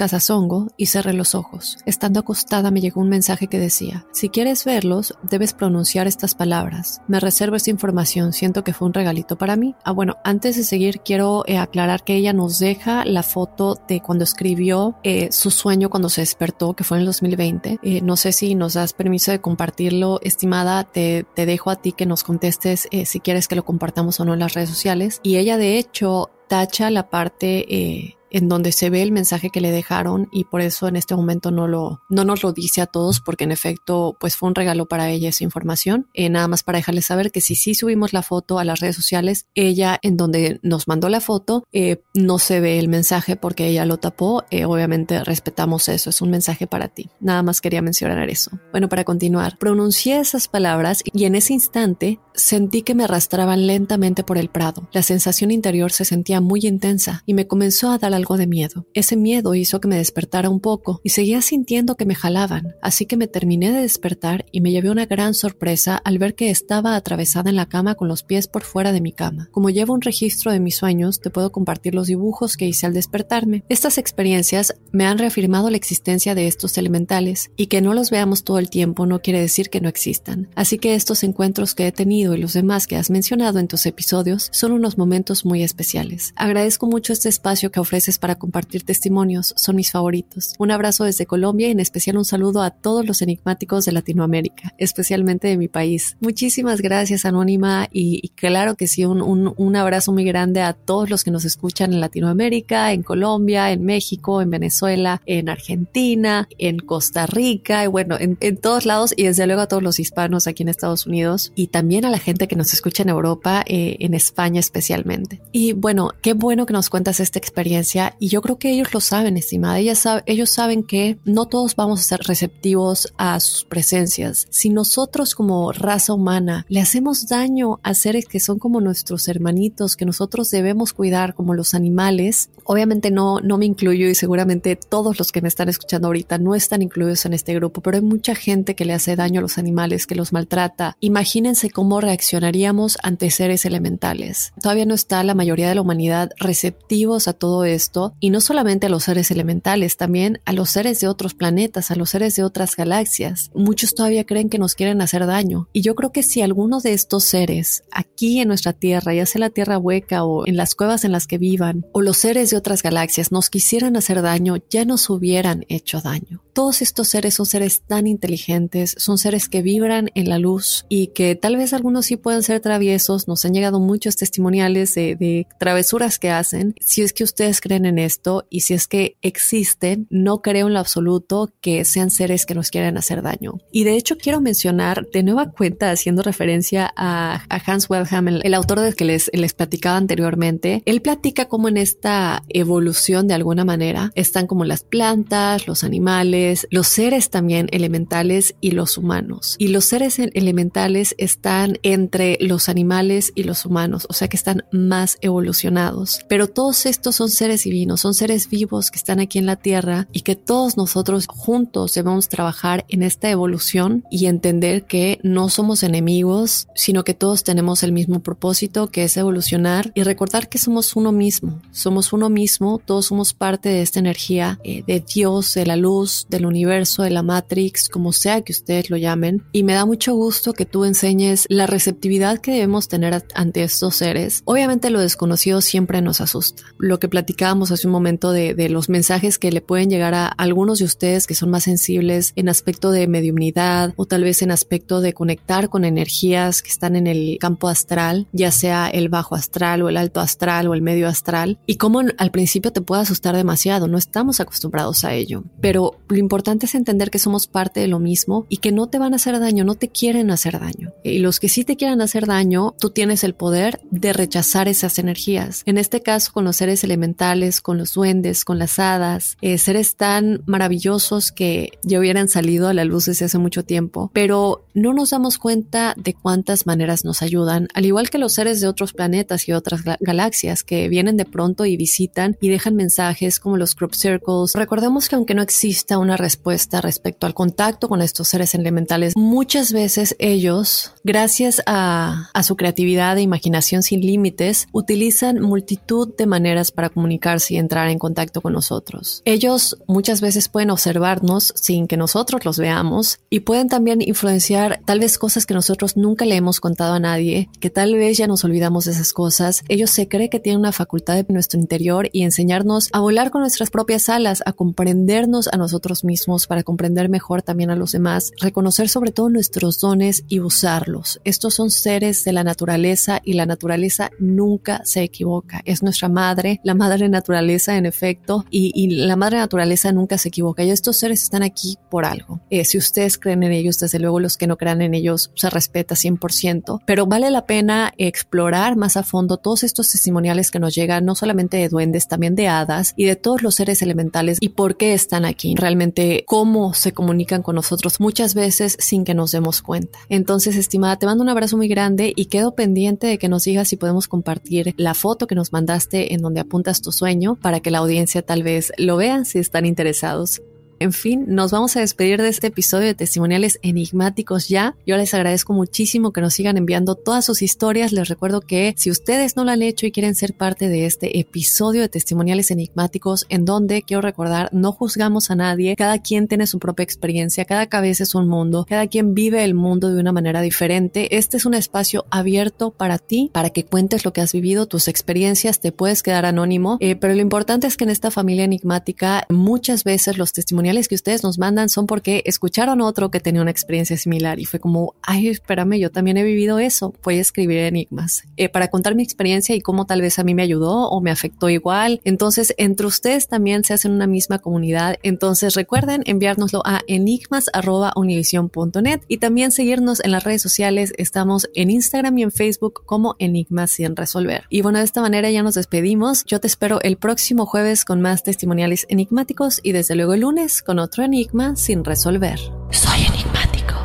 y 0.77 0.87
cerré 0.87 1.13
los 1.13 1.33
ojos. 1.33 1.77
Estando 1.85 2.19
acostada 2.19 2.71
me 2.71 2.81
llegó 2.81 2.99
un 2.99 3.09
mensaje 3.09 3.47
que 3.47 3.59
decía, 3.59 4.05
si 4.11 4.29
quieres 4.29 4.65
verlos, 4.65 5.15
debes 5.23 5.53
pronunciar 5.53 6.07
estas 6.07 6.35
palabras. 6.35 7.01
Me 7.07 7.19
reservo 7.19 7.55
esta 7.55 7.69
información, 7.69 8.33
siento 8.33 8.63
que 8.63 8.73
fue 8.73 8.87
un 8.87 8.93
regalito 8.93 9.37
para 9.37 9.55
mí. 9.55 9.75
Ah, 9.83 9.91
bueno, 9.91 10.17
antes 10.23 10.57
de 10.57 10.63
seguir 10.63 10.99
quiero 10.99 11.43
eh, 11.47 11.57
aclarar 11.57 12.03
que 12.03 12.15
ella 12.15 12.33
nos 12.33 12.59
deja 12.59 13.05
la 13.05 13.23
foto 13.23 13.79
de 13.87 14.01
cuando 14.01 14.23
escribió 14.23 14.95
eh, 15.03 15.29
su 15.31 15.51
sueño 15.51 15.89
cuando 15.89 16.09
se 16.09 16.21
despertó, 16.21 16.73
que 16.73 16.83
fue 16.83 16.97
en 16.97 17.01
el 17.01 17.05
2020. 17.07 17.79
Eh, 17.81 18.01
no 18.01 18.17
sé 18.17 18.33
si 18.33 18.55
nos 18.55 18.73
das 18.73 18.93
permiso 18.93 19.31
de 19.31 19.39
compartirlo, 19.39 20.19
estimada, 20.21 20.83
te, 20.83 21.25
te 21.35 21.45
dejo 21.45 21.69
a 21.69 21.77
ti 21.77 21.93
que 21.93 22.05
nos 22.05 22.23
contestes 22.23 22.87
si 23.05 23.19
quieres 23.19 23.47
que 23.47 23.55
lo 23.55 23.63
compartamos 23.63 24.19
o 24.19 24.25
no 24.25 24.33
en 24.33 24.39
las 24.39 24.53
redes 24.53 24.69
sociales. 24.69 25.19
Y 25.23 25.37
ella 25.37 25.57
de 25.57 25.77
hecho 25.77 26.29
tacha 26.47 26.89
la 26.89 27.09
parte 27.09 28.17
en 28.33 28.49
donde 28.49 28.71
se 28.71 28.89
ve 28.89 29.01
el 29.01 29.11
mensaje 29.11 29.49
que 29.49 29.61
le 29.61 29.71
dejaron 29.71 30.27
y 30.31 30.43
por 30.43 30.61
eso 30.61 30.87
en 30.87 30.97
este 30.97 31.15
momento 31.15 31.51
no 31.51 31.67
lo 31.67 32.01
no 32.09 32.25
nos 32.25 32.43
lo 32.43 32.51
dice 32.51 32.81
a 32.81 32.87
todos 32.87 33.21
porque 33.21 33.45
en 33.45 33.51
efecto 33.51 34.17
pues 34.19 34.35
fue 34.35 34.49
un 34.49 34.55
regalo 34.55 34.87
para 34.87 35.09
ella 35.09 35.29
esa 35.29 35.43
información. 35.43 36.07
Eh, 36.13 36.29
nada 36.29 36.47
más 36.47 36.63
para 36.63 36.79
dejarles 36.79 37.05
saber 37.05 37.31
que 37.31 37.41
si 37.41 37.55
sí 37.55 37.75
subimos 37.75 38.11
la 38.11 38.23
foto 38.23 38.59
a 38.59 38.65
las 38.65 38.79
redes 38.79 38.95
sociales 38.95 39.45
ella 39.55 39.99
en 40.01 40.17
donde 40.17 40.59
nos 40.63 40.87
mandó 40.87 41.07
la 41.09 41.21
foto 41.21 41.65
eh, 41.71 42.01
no 42.13 42.39
se 42.39 42.59
ve 42.59 42.79
el 42.79 42.89
mensaje 42.89 43.35
porque 43.35 43.67
ella 43.67 43.85
lo 43.85 43.97
tapó. 43.97 44.43
Eh, 44.49 44.65
obviamente 44.65 45.23
respetamos 45.23 45.87
eso 45.87 46.09
es 46.09 46.21
un 46.21 46.31
mensaje 46.31 46.65
para 46.67 46.87
ti. 46.87 47.09
Nada 47.19 47.43
más 47.43 47.61
quería 47.61 47.81
mencionar 47.81 48.29
eso. 48.29 48.51
Bueno 48.71 48.89
para 48.89 49.03
continuar 49.03 49.57
pronuncié 49.59 50.19
esas 50.19 50.47
palabras 50.47 51.03
y 51.05 51.25
en 51.25 51.35
ese 51.35 51.53
instante 51.53 52.19
sentí 52.33 52.81
que 52.81 52.95
me 52.95 53.03
arrastraban 53.03 53.67
lentamente 53.67 54.23
por 54.23 54.39
el 54.39 54.49
prado. 54.49 54.87
La 54.91 55.03
sensación 55.03 55.51
interior 55.51 55.91
se 55.91 56.05
sentía 56.05 56.41
muy 56.41 56.61
intensa 56.63 57.21
y 57.27 57.35
me 57.35 57.47
comenzó 57.47 57.91
a 57.91 57.99
dar 57.99 58.13
algo 58.23 58.37
de 58.37 58.47
miedo. 58.47 58.87
Ese 58.93 59.17
miedo 59.17 59.53
hizo 59.53 59.81
que 59.81 59.89
me 59.89 59.97
despertara 59.97 60.49
un 60.49 60.61
poco 60.61 61.01
y 61.03 61.09
seguía 61.09 61.41
sintiendo 61.41 61.95
que 61.95 62.05
me 62.05 62.15
jalaban, 62.15 62.73
así 62.81 63.05
que 63.05 63.17
me 63.17 63.27
terminé 63.27 63.69
de 63.73 63.81
despertar 63.81 64.45
y 64.53 64.61
me 64.61 64.71
llevé 64.71 64.89
una 64.89 65.05
gran 65.05 65.33
sorpresa 65.33 65.97
al 65.97 66.19
ver 66.19 66.35
que 66.35 66.49
estaba 66.49 66.95
atravesada 66.95 67.49
en 67.49 67.57
la 67.57 67.65
cama 67.65 67.95
con 67.95 68.07
los 68.07 68.23
pies 68.23 68.47
por 68.47 68.63
fuera 68.63 68.93
de 68.93 69.01
mi 69.01 69.11
cama. 69.11 69.49
Como 69.51 69.69
llevo 69.69 69.93
un 69.93 70.01
registro 70.01 70.53
de 70.53 70.61
mis 70.61 70.77
sueños, 70.77 71.19
te 71.19 71.31
puedo 71.31 71.51
compartir 71.51 71.95
los 71.95 72.07
dibujos 72.07 72.55
que 72.55 72.65
hice 72.65 72.85
al 72.85 72.93
despertarme. 72.93 73.65
Estas 73.67 73.97
experiencias 73.97 74.75
me 74.93 75.05
han 75.05 75.17
reafirmado 75.17 75.69
la 75.69 75.75
existencia 75.75 76.33
de 76.33 76.47
estos 76.47 76.77
elementales 76.77 77.51
y 77.57 77.67
que 77.67 77.81
no 77.81 77.93
los 77.93 78.09
veamos 78.09 78.45
todo 78.45 78.57
el 78.57 78.69
tiempo 78.69 79.05
no 79.05 79.21
quiere 79.21 79.41
decir 79.41 79.69
que 79.69 79.81
no 79.81 79.89
existan. 79.89 80.49
Así 80.55 80.77
que 80.77 80.95
estos 80.95 81.23
encuentros 81.23 81.75
que 81.75 81.87
he 81.87 81.91
tenido 81.91 82.35
y 82.35 82.37
los 82.37 82.53
demás 82.53 82.87
que 82.87 82.95
has 82.95 83.09
mencionado 83.09 83.59
en 83.59 83.67
tus 83.67 83.85
episodios 83.85 84.47
son 84.53 84.71
unos 84.71 84.97
momentos 84.97 85.43
muy 85.43 85.61
especiales. 85.61 86.33
Agradezco 86.37 86.87
mucho 86.87 87.11
este 87.11 87.27
espacio 87.27 87.69
que 87.69 87.81
ofreces 87.81 88.12
para 88.19 88.35
compartir 88.35 88.83
testimonios 88.83 89.53
son 89.57 89.75
mis 89.75 89.91
favoritos. 89.91 90.53
Un 90.59 90.71
abrazo 90.71 91.03
desde 91.03 91.25
Colombia 91.25 91.67
y 91.67 91.71
en 91.71 91.79
especial 91.79 92.17
un 92.17 92.25
saludo 92.25 92.61
a 92.61 92.71
todos 92.71 93.05
los 93.05 93.21
enigmáticos 93.21 93.85
de 93.85 93.91
Latinoamérica, 93.91 94.73
especialmente 94.77 95.47
de 95.47 95.57
mi 95.57 95.67
país. 95.67 96.17
Muchísimas 96.19 96.81
gracias, 96.81 97.25
Anónima, 97.25 97.87
y, 97.91 98.29
claro 98.29 98.75
que 98.75 98.87
sí, 98.87 99.05
un, 99.05 99.21
un, 99.21 99.75
abrazo 99.75 100.11
muy 100.11 100.23
grande 100.23 100.61
a 100.61 100.73
todos 100.73 101.09
los 101.09 101.23
que 101.23 101.31
nos 101.31 101.45
escuchan 101.45 101.93
en 101.93 101.99
Latinoamérica, 101.99 102.93
en 102.93 103.03
Colombia, 103.03 103.71
en 103.71 103.83
México, 103.83 104.41
en 104.41 104.49
Venezuela, 104.49 105.21
en 105.25 105.49
Argentina, 105.49 106.47
en 106.57 106.77
Costa 106.77 107.25
Rica, 107.25 107.83
y 107.83 107.87
bueno, 107.87 108.17
en, 108.19 108.37
en 108.39 108.57
todos 108.57 108.85
lados, 108.85 109.13
y 109.17 109.23
desde 109.23 109.47
luego 109.47 109.63
a 109.63 109.67
todos 109.67 109.83
los 109.83 109.99
hispanos 109.99 110.47
aquí 110.47 110.63
en 110.63 110.69
Estados 110.69 111.07
Unidos, 111.07 111.51
y 111.55 111.67
también 111.67 112.05
a 112.05 112.09
la 112.09 112.19
gente 112.19 112.47
que 112.47 112.55
nos 112.55 112.73
escucha 112.73 113.03
en 113.03 113.09
Europa, 113.09 113.63
eh, 113.65 113.97
en 113.99 114.13
España 114.13 114.59
especialmente. 114.59 115.41
Y 115.51 115.73
bueno, 115.73 116.11
qué 116.21 116.33
bueno 116.33 116.65
que 116.65 116.73
nos 116.73 116.89
cuentas 116.89 117.19
esta 117.19 117.39
experiencia 117.39 118.02
y 118.19 118.29
yo 118.29 118.41
creo 118.41 118.57
que 118.57 118.71
ellos 118.71 118.93
lo 118.93 119.01
saben, 119.01 119.37
estimada. 119.37 119.79
ellos 119.79 120.49
saben 120.49 120.83
que 120.83 121.17
no 121.25 121.45
todos 121.45 121.75
vamos 121.75 121.99
a 121.99 122.03
ser 122.03 122.19
receptivos 122.21 123.13
a 123.17 123.39
sus 123.39 123.65
presencias. 123.65 124.47
Si 124.49 124.69
nosotros 124.69 125.35
como 125.35 125.71
raza 125.71 126.13
humana 126.13 126.65
le 126.69 126.81
hacemos 126.81 127.27
daño 127.27 127.79
a 127.83 127.93
seres 127.93 128.25
que 128.25 128.39
son 128.39 128.59
como 128.59 128.81
nuestros 128.81 129.27
hermanitos, 129.27 129.95
que 129.95 130.05
nosotros 130.05 130.49
debemos 130.49 130.93
cuidar 130.93 131.33
como 131.33 131.53
los 131.53 131.73
animales, 131.73 132.49
obviamente 132.63 133.11
no, 133.11 133.39
no 133.39 133.57
me 133.57 133.65
incluyo 133.65 134.07
y 134.07 134.15
seguramente 134.15 134.75
todos 134.75 135.19
los 135.19 135.31
que 135.31 135.41
me 135.41 135.47
están 135.47 135.69
escuchando 135.69 136.07
ahorita 136.07 136.37
no 136.37 136.55
están 136.55 136.81
incluidos 136.81 137.25
en 137.25 137.33
este 137.33 137.53
grupo, 137.55 137.81
pero 137.81 137.97
hay 137.97 138.03
mucha 138.03 138.35
gente 138.35 138.75
que 138.75 138.85
le 138.85 138.93
hace 138.93 139.15
daño 139.15 139.39
a 139.39 139.41
los 139.43 139.57
animales, 139.57 140.07
que 140.07 140.15
los 140.15 140.33
maltrata. 140.33 140.97
Imagínense 140.99 141.69
cómo 141.69 142.01
reaccionaríamos 142.01 142.97
ante 143.03 143.29
seres 143.31 143.65
elementales. 143.65 144.53
Todavía 144.61 144.85
no 144.85 144.93
está 144.93 145.23
la 145.23 145.35
mayoría 145.35 145.69
de 145.69 145.75
la 145.75 145.81
humanidad 145.81 146.31
receptivos 146.39 147.27
a 147.27 147.33
todo 147.33 147.65
esto 147.65 147.82
y 148.19 148.29
no 148.29 148.41
solamente 148.41 148.87
a 148.87 148.89
los 148.89 149.03
seres 149.03 149.31
elementales, 149.31 149.97
también 149.97 150.39
a 150.45 150.53
los 150.53 150.69
seres 150.69 150.99
de 150.99 151.07
otros 151.07 151.33
planetas, 151.33 151.91
a 151.91 151.95
los 151.95 152.09
seres 152.09 152.35
de 152.35 152.43
otras 152.43 152.75
galaxias. 152.75 153.51
Muchos 153.53 153.95
todavía 153.95 154.25
creen 154.25 154.49
que 154.49 154.59
nos 154.59 154.75
quieren 154.75 155.01
hacer 155.01 155.25
daño 155.25 155.67
y 155.73 155.81
yo 155.81 155.95
creo 155.95 156.11
que 156.11 156.23
si 156.23 156.41
alguno 156.41 156.79
de 156.79 156.93
estos 156.93 157.25
seres 157.25 157.83
aquí 157.91 158.39
en 158.39 158.47
nuestra 158.47 158.73
Tierra, 158.73 159.13
ya 159.13 159.25
sea 159.25 159.39
la 159.39 159.49
Tierra 159.49 159.77
hueca 159.77 160.23
o 160.23 160.47
en 160.47 160.57
las 160.57 160.75
cuevas 160.75 161.05
en 161.05 161.11
las 161.11 161.27
que 161.27 161.37
vivan, 161.37 161.85
o 161.91 162.01
los 162.01 162.17
seres 162.17 162.49
de 162.49 162.57
otras 162.57 162.83
galaxias 162.83 163.31
nos 163.31 163.49
quisieran 163.49 163.97
hacer 163.97 164.21
daño, 164.21 164.57
ya 164.69 164.85
nos 164.85 165.09
hubieran 165.09 165.65
hecho 165.69 166.01
daño. 166.01 166.41
Todos 166.53 166.83
estos 166.83 167.07
seres 167.07 167.33
son 167.33 167.47
seres 167.47 167.81
tan 167.81 168.05
inteligentes, 168.05 168.93
son 168.99 169.17
seres 169.17 169.49
que 169.49 169.63
vibran 169.63 170.11
en 170.13 170.29
la 170.29 170.37
luz 170.37 170.85
y 170.87 171.07
que 171.07 171.35
tal 171.35 171.57
vez 171.57 171.73
algunos 171.73 172.05
sí 172.05 172.15
puedan 172.15 172.43
ser 172.43 172.59
traviesos, 172.59 173.27
nos 173.27 173.43
han 173.43 173.53
llegado 173.53 173.79
muchos 173.79 174.15
testimoniales 174.17 174.93
de, 174.93 175.47
travesuras 175.59 176.19
que 176.19 176.29
hacen. 176.29 176.75
Si 176.79 177.01
es 177.01 177.11
que 177.11 177.23
ustedes 177.23 177.59
creen 177.59 177.85
en 177.85 177.97
esto 177.97 178.45
y 178.51 178.61
si 178.61 178.75
es 178.75 178.87
que 178.87 179.17
existen, 179.23 180.05
no 180.11 180.43
creo 180.43 180.67
en 180.67 180.73
lo 180.73 180.79
absoluto 180.79 181.51
que 181.59 181.85
sean 181.85 182.11
seres 182.11 182.45
que 182.45 182.53
nos 182.53 182.69
quieren 182.69 182.97
hacer 182.97 183.23
daño. 183.23 183.59
Y 183.71 183.83
de 183.83 183.95
hecho 183.95 184.17
quiero 184.17 184.39
mencionar 184.39 185.07
de 185.11 185.23
nueva 185.23 185.49
cuenta, 185.49 185.89
haciendo 185.89 186.21
referencia 186.21 186.93
a, 186.95 187.43
Hans 187.65 187.89
Wellham, 187.89 188.27
el, 188.27 188.53
autor 188.53 188.81
del 188.81 188.95
que 188.95 189.05
les, 189.05 189.31
les 189.33 189.53
platicaba 189.53 189.97
anteriormente, 189.97 190.83
él 190.85 191.01
platica 191.01 191.45
cómo 191.45 191.67
en 191.67 191.77
esta 191.77 192.43
evolución 192.49 193.27
de 193.27 193.33
alguna 193.33 193.65
manera 193.65 194.11
están 194.13 194.45
como 194.45 194.65
las 194.65 194.83
plantas, 194.83 195.67
los 195.67 195.83
animales, 195.83 196.42
los 196.69 196.87
seres 196.87 197.29
también 197.29 197.67
elementales 197.71 198.55
y 198.61 198.71
los 198.71 198.97
humanos. 198.97 199.55
Y 199.59 199.69
los 199.69 199.85
seres 199.85 200.19
elementales 200.19 201.15
están 201.17 201.77
entre 201.83 202.37
los 202.39 202.69
animales 202.69 203.31
y 203.35 203.43
los 203.43 203.65
humanos, 203.65 204.05
o 204.09 204.13
sea 204.13 204.27
que 204.27 204.37
están 204.37 204.65
más 204.71 205.17
evolucionados. 205.21 206.19
Pero 206.27 206.47
todos 206.47 206.85
estos 206.85 207.15
son 207.15 207.29
seres 207.29 207.63
divinos, 207.63 208.01
son 208.01 208.13
seres 208.13 208.49
vivos 208.49 208.91
que 208.91 208.97
están 208.97 209.19
aquí 209.19 209.39
en 209.39 209.45
la 209.45 209.55
tierra 209.55 210.07
y 210.11 210.21
que 210.21 210.35
todos 210.35 210.77
nosotros 210.77 211.25
juntos 211.27 211.93
debemos 211.93 212.29
trabajar 212.29 212.85
en 212.89 213.03
esta 213.03 213.29
evolución 213.29 214.03
y 214.09 214.25
entender 214.25 214.85
que 214.85 215.19
no 215.23 215.49
somos 215.49 215.83
enemigos, 215.83 216.67
sino 216.75 217.03
que 217.03 217.13
todos 217.13 217.43
tenemos 217.43 217.83
el 217.83 217.91
mismo 217.91 218.21
propósito 218.21 218.87
que 218.87 219.03
es 219.03 219.17
evolucionar 219.17 219.91
y 219.95 220.03
recordar 220.03 220.49
que 220.49 220.57
somos 220.57 220.95
uno 220.95 221.11
mismo, 221.11 221.61
somos 221.71 222.13
uno 222.13 222.29
mismo, 222.29 222.81
todos 222.83 223.07
somos 223.07 223.33
parte 223.33 223.69
de 223.69 223.81
esta 223.81 223.99
energía 223.99 224.59
eh, 224.63 224.83
de 224.85 224.99
Dios, 225.01 225.53
de 225.53 225.65
la 225.65 225.75
luz, 225.75 226.27
del 226.37 226.45
universo, 226.45 227.03
de 227.03 227.09
la 227.09 227.23
Matrix, 227.23 227.89
como 227.89 228.11
sea 228.11 228.41
que 228.41 228.51
ustedes 228.51 228.89
lo 228.89 228.97
llamen. 228.97 229.43
Y 229.51 229.63
me 229.63 229.73
da 229.73 229.85
mucho 229.85 230.13
gusto 230.15 230.53
que 230.53 230.65
tú 230.65 230.85
enseñes 230.85 231.45
la 231.49 231.67
receptividad 231.67 232.39
que 232.39 232.51
debemos 232.51 232.87
tener 232.87 233.25
ante 233.35 233.63
estos 233.63 233.95
seres. 233.95 234.41
Obviamente 234.45 234.89
lo 234.89 234.99
desconocido 234.99 235.61
siempre 235.61 236.01
nos 236.01 236.21
asusta. 236.21 236.63
Lo 236.77 236.99
que 236.99 237.09
platicamos 237.09 237.71
hace 237.71 237.87
un 237.87 237.93
momento 237.93 238.31
de, 238.31 238.53
los 238.69 238.89
mensajes 238.89 239.37
que 239.39 239.51
le 239.51 239.61
pueden 239.61 239.89
llegar 239.89 240.13
a 240.13 240.27
algunos 240.27 240.79
de 240.79 240.85
ustedes 240.85 241.27
que 241.27 241.35
son 241.35 241.49
más 241.49 241.63
sensibles 241.63 242.31
en 242.35 242.49
aspecto 242.49 242.91
de 242.91 243.07
mediumnidad 243.07 243.93
o 243.97 244.05
tal 244.05 244.23
vez 244.23 244.41
en 244.41 244.51
aspecto 244.51 245.01
de 245.01 245.13
conectar 245.13 245.69
con 245.69 245.85
energías 245.85 246.61
que 246.61 246.69
están 246.69 246.95
en 246.95 247.07
el 247.07 247.37
campo 247.39 247.67
astral, 247.67 248.27
ya 248.31 248.51
sea 248.51 248.87
el 248.87 249.09
bajo 249.09 249.35
astral 249.35 249.81
o 249.81 249.89
el 249.89 249.97
alto 249.97 250.21
astral 250.21 250.67
o 250.67 250.73
el 250.73 250.81
medio 250.81 251.07
astral, 251.07 251.59
y 251.65 251.75
cómo 251.75 252.01
al 252.17 252.31
principio 252.31 252.71
te 252.71 252.81
puede 252.81 253.01
asustar 253.01 253.35
demasiado, 253.35 253.87
no 253.87 253.97
estamos 253.97 254.39
acostumbrados 254.39 255.03
a 255.03 255.13
ello, 255.13 255.43
pero 255.61 255.99
lo 256.07 256.17
importante 256.23 256.65
es 256.65 256.75
entender 256.75 257.11
que 257.11 257.19
somos 257.19 257.47
parte 257.47 257.79
de 257.79 257.87
lo 257.87 257.99
mismo 257.99 258.45
y 258.49 258.57
que 258.57 258.71
no 258.71 258.87
te 258.87 258.97
van 258.97 259.13
a 259.13 259.17
hacer 259.17 259.39
daño, 259.39 259.63
no 259.63 259.75
te 259.75 259.89
quieren 259.89 260.31
hacer 260.31 260.59
daño. 260.59 260.93
Y 261.03 261.19
los 261.19 261.39
que 261.39 261.49
sí 261.49 261.63
te 261.63 261.75
quieren 261.75 262.01
hacer 262.01 262.25
daño, 262.25 262.73
tú 262.79 262.89
tienes 262.89 263.23
el 263.23 263.35
poder 263.35 263.81
de 263.91 264.13
rechazar 264.13 264.67
esas 264.67 264.97
energías. 264.99 265.63
En 265.65 265.77
este 265.77 266.01
caso, 266.01 266.31
con 266.33 266.45
los 266.45 266.55
seres 266.55 266.83
elementales, 266.83 267.61
con 267.61 267.77
los 267.77 267.93
duendes, 267.93 268.45
con 268.45 268.57
las 268.57 268.79
hadas, 268.79 269.37
eh, 269.41 269.57
seres 269.57 269.95
tan 269.95 270.41
maravillosos 270.45 271.31
que 271.31 271.71
ya 271.83 271.99
hubieran 271.99 272.29
salido 272.29 272.67
a 272.67 272.73
la 272.73 272.85
luz 272.85 273.05
desde 273.05 273.25
hace 273.25 273.37
mucho 273.37 273.63
tiempo, 273.63 274.09
pero 274.13 274.65
no 274.73 274.93
nos 274.93 275.11
damos 275.11 275.37
cuenta 275.37 275.93
de 275.97 276.13
cuántas 276.13 276.65
maneras 276.65 277.05
nos 277.05 277.21
ayudan, 277.21 277.67
al 277.73 277.85
igual 277.85 278.09
que 278.09 278.17
los 278.17 278.33
seres 278.33 278.61
de 278.61 278.67
otros 278.67 278.93
planetas 278.93 279.47
y 279.47 279.53
otras 279.53 279.81
galaxias 279.99 280.63
que 280.63 280.87
vienen 280.89 281.17
de 281.17 281.25
pronto 281.25 281.65
y 281.65 281.77
visitan 281.77 282.37
y 282.41 282.49
dejan 282.49 282.75
mensajes 282.75 283.39
como 283.39 283.57
los 283.57 283.75
crop 283.75 283.93
circles. 283.93 284.53
Recordemos 284.53 285.09
que 285.09 285.15
aunque 285.15 285.35
no 285.35 285.41
exista 285.41 285.97
una 285.97 286.12
respuesta 286.17 286.81
respecto 286.81 287.27
al 287.27 287.33
contacto 287.33 287.89
con 287.89 288.01
estos 288.01 288.27
seres 288.27 288.55
elementales. 288.55 289.13
Muchas 289.15 289.73
veces 289.73 290.15
ellos, 290.19 290.93
gracias 291.03 291.61
a, 291.65 292.29
a 292.33 292.43
su 292.43 292.55
creatividad 292.55 293.17
e 293.17 293.21
imaginación 293.21 293.83
sin 293.83 294.01
límites, 294.01 294.67
utilizan 294.71 295.41
multitud 295.41 296.13
de 296.17 296.25
maneras 296.25 296.71
para 296.71 296.89
comunicarse 296.89 297.53
y 297.53 297.57
entrar 297.57 297.89
en 297.89 297.99
contacto 297.99 298.41
con 298.41 298.53
nosotros. 298.53 299.21
Ellos 299.25 299.77
muchas 299.87 300.21
veces 300.21 300.49
pueden 300.49 300.69
observarnos 300.69 301.53
sin 301.55 301.87
que 301.87 301.97
nosotros 301.97 302.45
los 302.45 302.57
veamos 302.57 303.19
y 303.29 303.41
pueden 303.41 303.69
también 303.69 304.01
influenciar 304.01 304.81
tal 304.85 304.99
vez 304.99 305.17
cosas 305.17 305.45
que 305.45 305.53
nosotros 305.53 305.97
nunca 305.97 306.25
le 306.25 306.35
hemos 306.35 306.59
contado 306.59 306.93
a 306.93 306.99
nadie, 306.99 307.49
que 307.59 307.69
tal 307.69 307.95
vez 307.95 308.17
ya 308.17 308.27
nos 308.27 308.43
olvidamos 308.43 308.85
de 308.85 308.91
esas 308.91 309.13
cosas. 309.13 309.63
Ellos 309.67 309.89
se 309.89 310.07
creen 310.07 310.29
que 310.29 310.39
tienen 310.39 310.59
una 310.59 310.71
facultad 310.71 311.15
de 311.15 311.25
nuestro 311.29 311.59
interior 311.59 312.09
y 312.11 312.23
enseñarnos 312.23 312.89
a 312.91 312.99
volar 312.99 313.31
con 313.31 313.41
nuestras 313.41 313.69
propias 313.69 314.09
alas, 314.09 314.43
a 314.45 314.53
comprendernos 314.53 315.47
a 315.47 315.57
nosotros 315.57 316.02
mismos 316.03 316.47
para 316.47 316.63
comprender 316.63 317.09
mejor 317.09 317.41
también 317.41 317.69
a 317.69 317.75
los 317.75 317.91
demás, 317.91 318.31
reconocer 318.39 318.89
sobre 318.89 319.11
todo 319.11 319.29
nuestros 319.29 319.79
dones 319.79 320.25
y 320.27 320.39
usarlos. 320.39 321.19
Estos 321.23 321.53
son 321.53 321.71
seres 321.71 322.23
de 322.23 322.33
la 322.33 322.43
naturaleza 322.43 323.21
y 323.23 323.33
la 323.33 323.45
naturaleza 323.45 324.11
nunca 324.19 324.81
se 324.83 325.03
equivoca. 325.03 325.61
Es 325.65 325.83
nuestra 325.83 326.09
madre, 326.09 326.59
la 326.63 326.73
madre 326.73 327.09
naturaleza 327.09 327.77
en 327.77 327.85
efecto, 327.85 328.45
y, 328.49 328.73
la 329.03 329.15
madre 329.15 329.37
naturaleza 329.37 329.91
nunca 329.91 330.17
se 330.17 330.29
equivoca. 330.29 330.63
Y 330.63 330.71
estos 330.71 330.97
seres 330.97 331.23
están 331.23 331.43
aquí 331.43 331.77
por 331.89 332.05
algo. 332.05 332.41
Eh, 332.49 332.65
si 332.65 332.77
ustedes 332.77 333.17
creen 333.17 333.43
en 333.43 333.51
ellos, 333.51 333.77
desde 333.77 333.99
luego 333.99 334.19
los 334.19 334.37
que 334.37 334.47
no 334.47 334.57
crean 334.57 334.81
en 334.81 334.93
ellos 334.93 335.31
se 335.35 335.49
respeta 335.49 335.95
100%, 335.95 336.81
pero 336.85 337.05
vale 337.05 337.29
la 337.31 337.45
pena 337.45 337.93
explorar 337.97 338.75
más 338.75 338.97
a 338.97 339.03
fondo 339.03 339.37
todos 339.37 339.63
estos 339.63 339.89
testimoniales 339.89 340.51
que 340.51 340.59
nos 340.59 340.75
llegan, 340.75 341.05
no 341.05 341.15
solamente 341.15 341.57
de 341.57 341.69
duendes, 341.69 342.07
también 342.07 342.35
de 342.35 342.47
hadas 342.47 342.93
y 342.95 343.05
de 343.05 343.15
todos 343.15 343.41
los 343.41 343.55
seres 343.55 343.81
elementales 343.81 344.37
y 344.41 344.49
por 344.49 344.77
qué 344.77 344.93
están 344.93 345.25
aquí, 345.25 345.55
realmente 345.55 345.92
cómo 346.25 346.73
se 346.73 346.93
comunican 346.93 347.41
con 347.41 347.55
nosotros 347.55 347.99
muchas 347.99 348.33
veces 348.33 348.75
sin 348.79 349.03
que 349.03 349.13
nos 349.13 349.31
demos 349.31 349.61
cuenta. 349.61 349.99
Entonces, 350.09 350.55
estimada, 350.55 350.97
te 350.97 351.05
mando 351.05 351.23
un 351.23 351.29
abrazo 351.29 351.57
muy 351.57 351.67
grande 351.67 352.13
y 352.15 352.25
quedo 352.25 352.55
pendiente 352.55 353.07
de 353.07 353.17
que 353.17 353.29
nos 353.29 353.43
digas 353.43 353.67
si 353.67 353.77
podemos 353.77 354.07
compartir 354.07 354.73
la 354.77 354.93
foto 354.93 355.27
que 355.27 355.35
nos 355.35 355.51
mandaste 355.51 356.13
en 356.13 356.21
donde 356.21 356.41
apuntas 356.41 356.81
tu 356.81 356.91
sueño 356.91 357.35
para 357.35 357.59
que 357.59 357.71
la 357.71 357.79
audiencia 357.79 358.21
tal 358.21 358.43
vez 358.43 358.71
lo 358.77 358.97
vea 358.97 359.25
si 359.25 359.39
están 359.39 359.65
interesados. 359.65 360.41
En 360.83 360.91
fin, 360.91 361.23
nos 361.29 361.51
vamos 361.51 361.77
a 361.77 361.79
despedir 361.79 362.21
de 362.21 362.27
este 362.27 362.47
episodio 362.47 362.87
de 362.87 362.93
testimoniales 362.93 363.57
enigmáticos 363.61 364.49
ya. 364.49 364.75
Yo 364.85 364.97
les 364.97 365.13
agradezco 365.13 365.53
muchísimo 365.53 366.11
que 366.11 366.19
nos 366.19 366.33
sigan 366.33 366.57
enviando 366.57 366.95
todas 366.95 367.23
sus 367.23 367.41
historias. 367.41 367.93
Les 367.93 368.09
recuerdo 368.09 368.41
que 368.41 368.73
si 368.75 368.91
ustedes 368.91 369.37
no 369.37 369.45
lo 369.45 369.51
han 369.51 369.61
hecho 369.61 369.85
y 369.85 369.93
quieren 369.93 370.13
ser 370.13 370.33
parte 370.33 370.67
de 370.67 370.85
este 370.85 371.21
episodio 371.21 371.79
de 371.79 371.87
testimoniales 371.87 372.51
enigmáticos, 372.51 373.25
en 373.29 373.45
donde 373.45 373.83
quiero 373.83 374.01
recordar, 374.01 374.49
no 374.51 374.73
juzgamos 374.73 375.31
a 375.31 375.35
nadie, 375.35 375.77
cada 375.77 375.99
quien 375.99 376.27
tiene 376.27 376.47
su 376.47 376.59
propia 376.59 376.83
experiencia, 376.83 377.45
cada 377.45 377.67
cabeza 377.67 378.03
es 378.03 378.13
un 378.13 378.27
mundo, 378.27 378.65
cada 378.67 378.87
quien 378.87 379.13
vive 379.13 379.45
el 379.45 379.53
mundo 379.53 379.89
de 379.89 380.01
una 380.01 380.11
manera 380.11 380.41
diferente. 380.41 381.15
Este 381.15 381.37
es 381.37 381.45
un 381.45 381.53
espacio 381.53 382.07
abierto 382.09 382.71
para 382.71 382.97
ti, 382.97 383.29
para 383.31 383.51
que 383.51 383.63
cuentes 383.63 384.03
lo 384.03 384.11
que 384.11 384.19
has 384.19 384.33
vivido, 384.33 384.65
tus 384.65 384.89
experiencias, 384.89 385.61
te 385.61 385.71
puedes 385.71 386.03
quedar 386.03 386.25
anónimo, 386.25 386.75
eh, 386.81 386.97
pero 386.97 387.13
lo 387.13 387.21
importante 387.21 387.67
es 387.67 387.77
que 387.77 387.85
en 387.85 387.89
esta 387.89 388.11
familia 388.11 388.43
enigmática 388.43 389.25
muchas 389.29 389.85
veces 389.85 390.17
los 390.17 390.33
testimoniales 390.33 390.72
que 390.81 390.95
ustedes 390.95 391.23
nos 391.23 391.37
mandan 391.37 391.69
son 391.69 391.85
porque 391.85 392.23
escucharon 392.25 392.81
otro 392.81 393.11
que 393.11 393.19
tenía 393.19 393.41
una 393.41 393.51
experiencia 393.51 393.95
similar 393.95 394.39
y 394.39 394.45
fue 394.45 394.59
como, 394.59 394.95
ay, 395.01 395.27
espérame, 395.27 395.79
yo 395.79 395.91
también 395.91 396.17
he 396.17 396.23
vivido 396.23 396.57
eso, 396.59 396.93
voy 397.03 397.19
a 397.19 397.21
escribir 397.21 397.59
enigmas 397.59 398.23
eh, 398.37 398.49
para 398.49 398.69
contar 398.69 398.95
mi 398.95 399.03
experiencia 399.03 399.53
y 399.55 399.61
cómo 399.61 399.85
tal 399.85 400.01
vez 400.01 400.17
a 400.19 400.23
mí 400.23 400.33
me 400.33 400.41
ayudó 400.41 400.89
o 400.89 400.99
me 400.99 401.11
afectó 401.11 401.49
igual. 401.49 402.01
Entonces, 402.03 402.55
entre 402.57 402.87
ustedes 402.87 403.27
también 403.27 403.63
se 403.63 403.73
hacen 403.73 403.91
una 403.91 404.07
misma 404.07 404.39
comunidad. 404.39 404.97
Entonces, 405.03 405.53
recuerden 405.53 406.01
enviárnoslo 406.05 406.63
a 406.65 406.81
enigmas.univision.net 406.87 409.01
y 409.07 409.17
también 409.17 409.51
seguirnos 409.51 410.03
en 410.03 410.11
las 410.11 410.23
redes 410.23 410.41
sociales. 410.41 410.93
Estamos 410.97 411.49
en 411.53 411.69
Instagram 411.69 412.17
y 412.17 412.23
en 412.23 412.31
Facebook 412.31 412.83
como 412.85 413.15
Enigmas 413.19 413.69
sin 413.71 413.95
resolver. 413.95 414.45
Y 414.49 414.61
bueno, 414.61 414.79
de 414.79 414.85
esta 414.85 415.01
manera 415.01 415.29
ya 415.29 415.43
nos 415.43 415.53
despedimos. 415.55 416.23
Yo 416.25 416.39
te 416.39 416.47
espero 416.47 416.79
el 416.81 416.95
próximo 416.97 417.45
jueves 417.45 417.83
con 417.85 418.01
más 418.01 418.23
testimoniales 418.23 418.87
enigmáticos 418.89 419.59
y 419.61 419.73
desde 419.73 419.95
luego 419.95 420.13
el 420.13 420.21
lunes 420.21 420.62
con 420.63 420.79
otro 420.79 421.03
enigma 421.03 421.55
sin 421.55 421.83
resolver. 421.83 422.39
Soy 422.71 423.05
enigmático. 423.05 423.75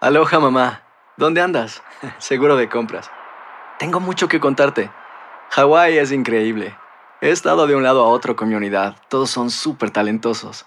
Aloha 0.00 0.40
mamá, 0.40 0.82
¿dónde 1.16 1.40
andas? 1.40 1.82
Seguro 2.18 2.56
de 2.56 2.68
compras. 2.68 3.10
Tengo 3.78 4.00
mucho 4.00 4.28
que 4.28 4.40
contarte. 4.40 4.90
Hawái 5.50 5.98
es 5.98 6.12
increíble. 6.12 6.76
He 7.20 7.30
estado 7.30 7.66
de 7.66 7.76
un 7.76 7.82
lado 7.82 8.02
a 8.02 8.08
otro 8.08 8.34
con 8.34 8.48
mi 8.48 8.54
unidad. 8.54 8.96
Todos 9.08 9.30
son 9.30 9.50
súper 9.50 9.90
talentosos. 9.90 10.66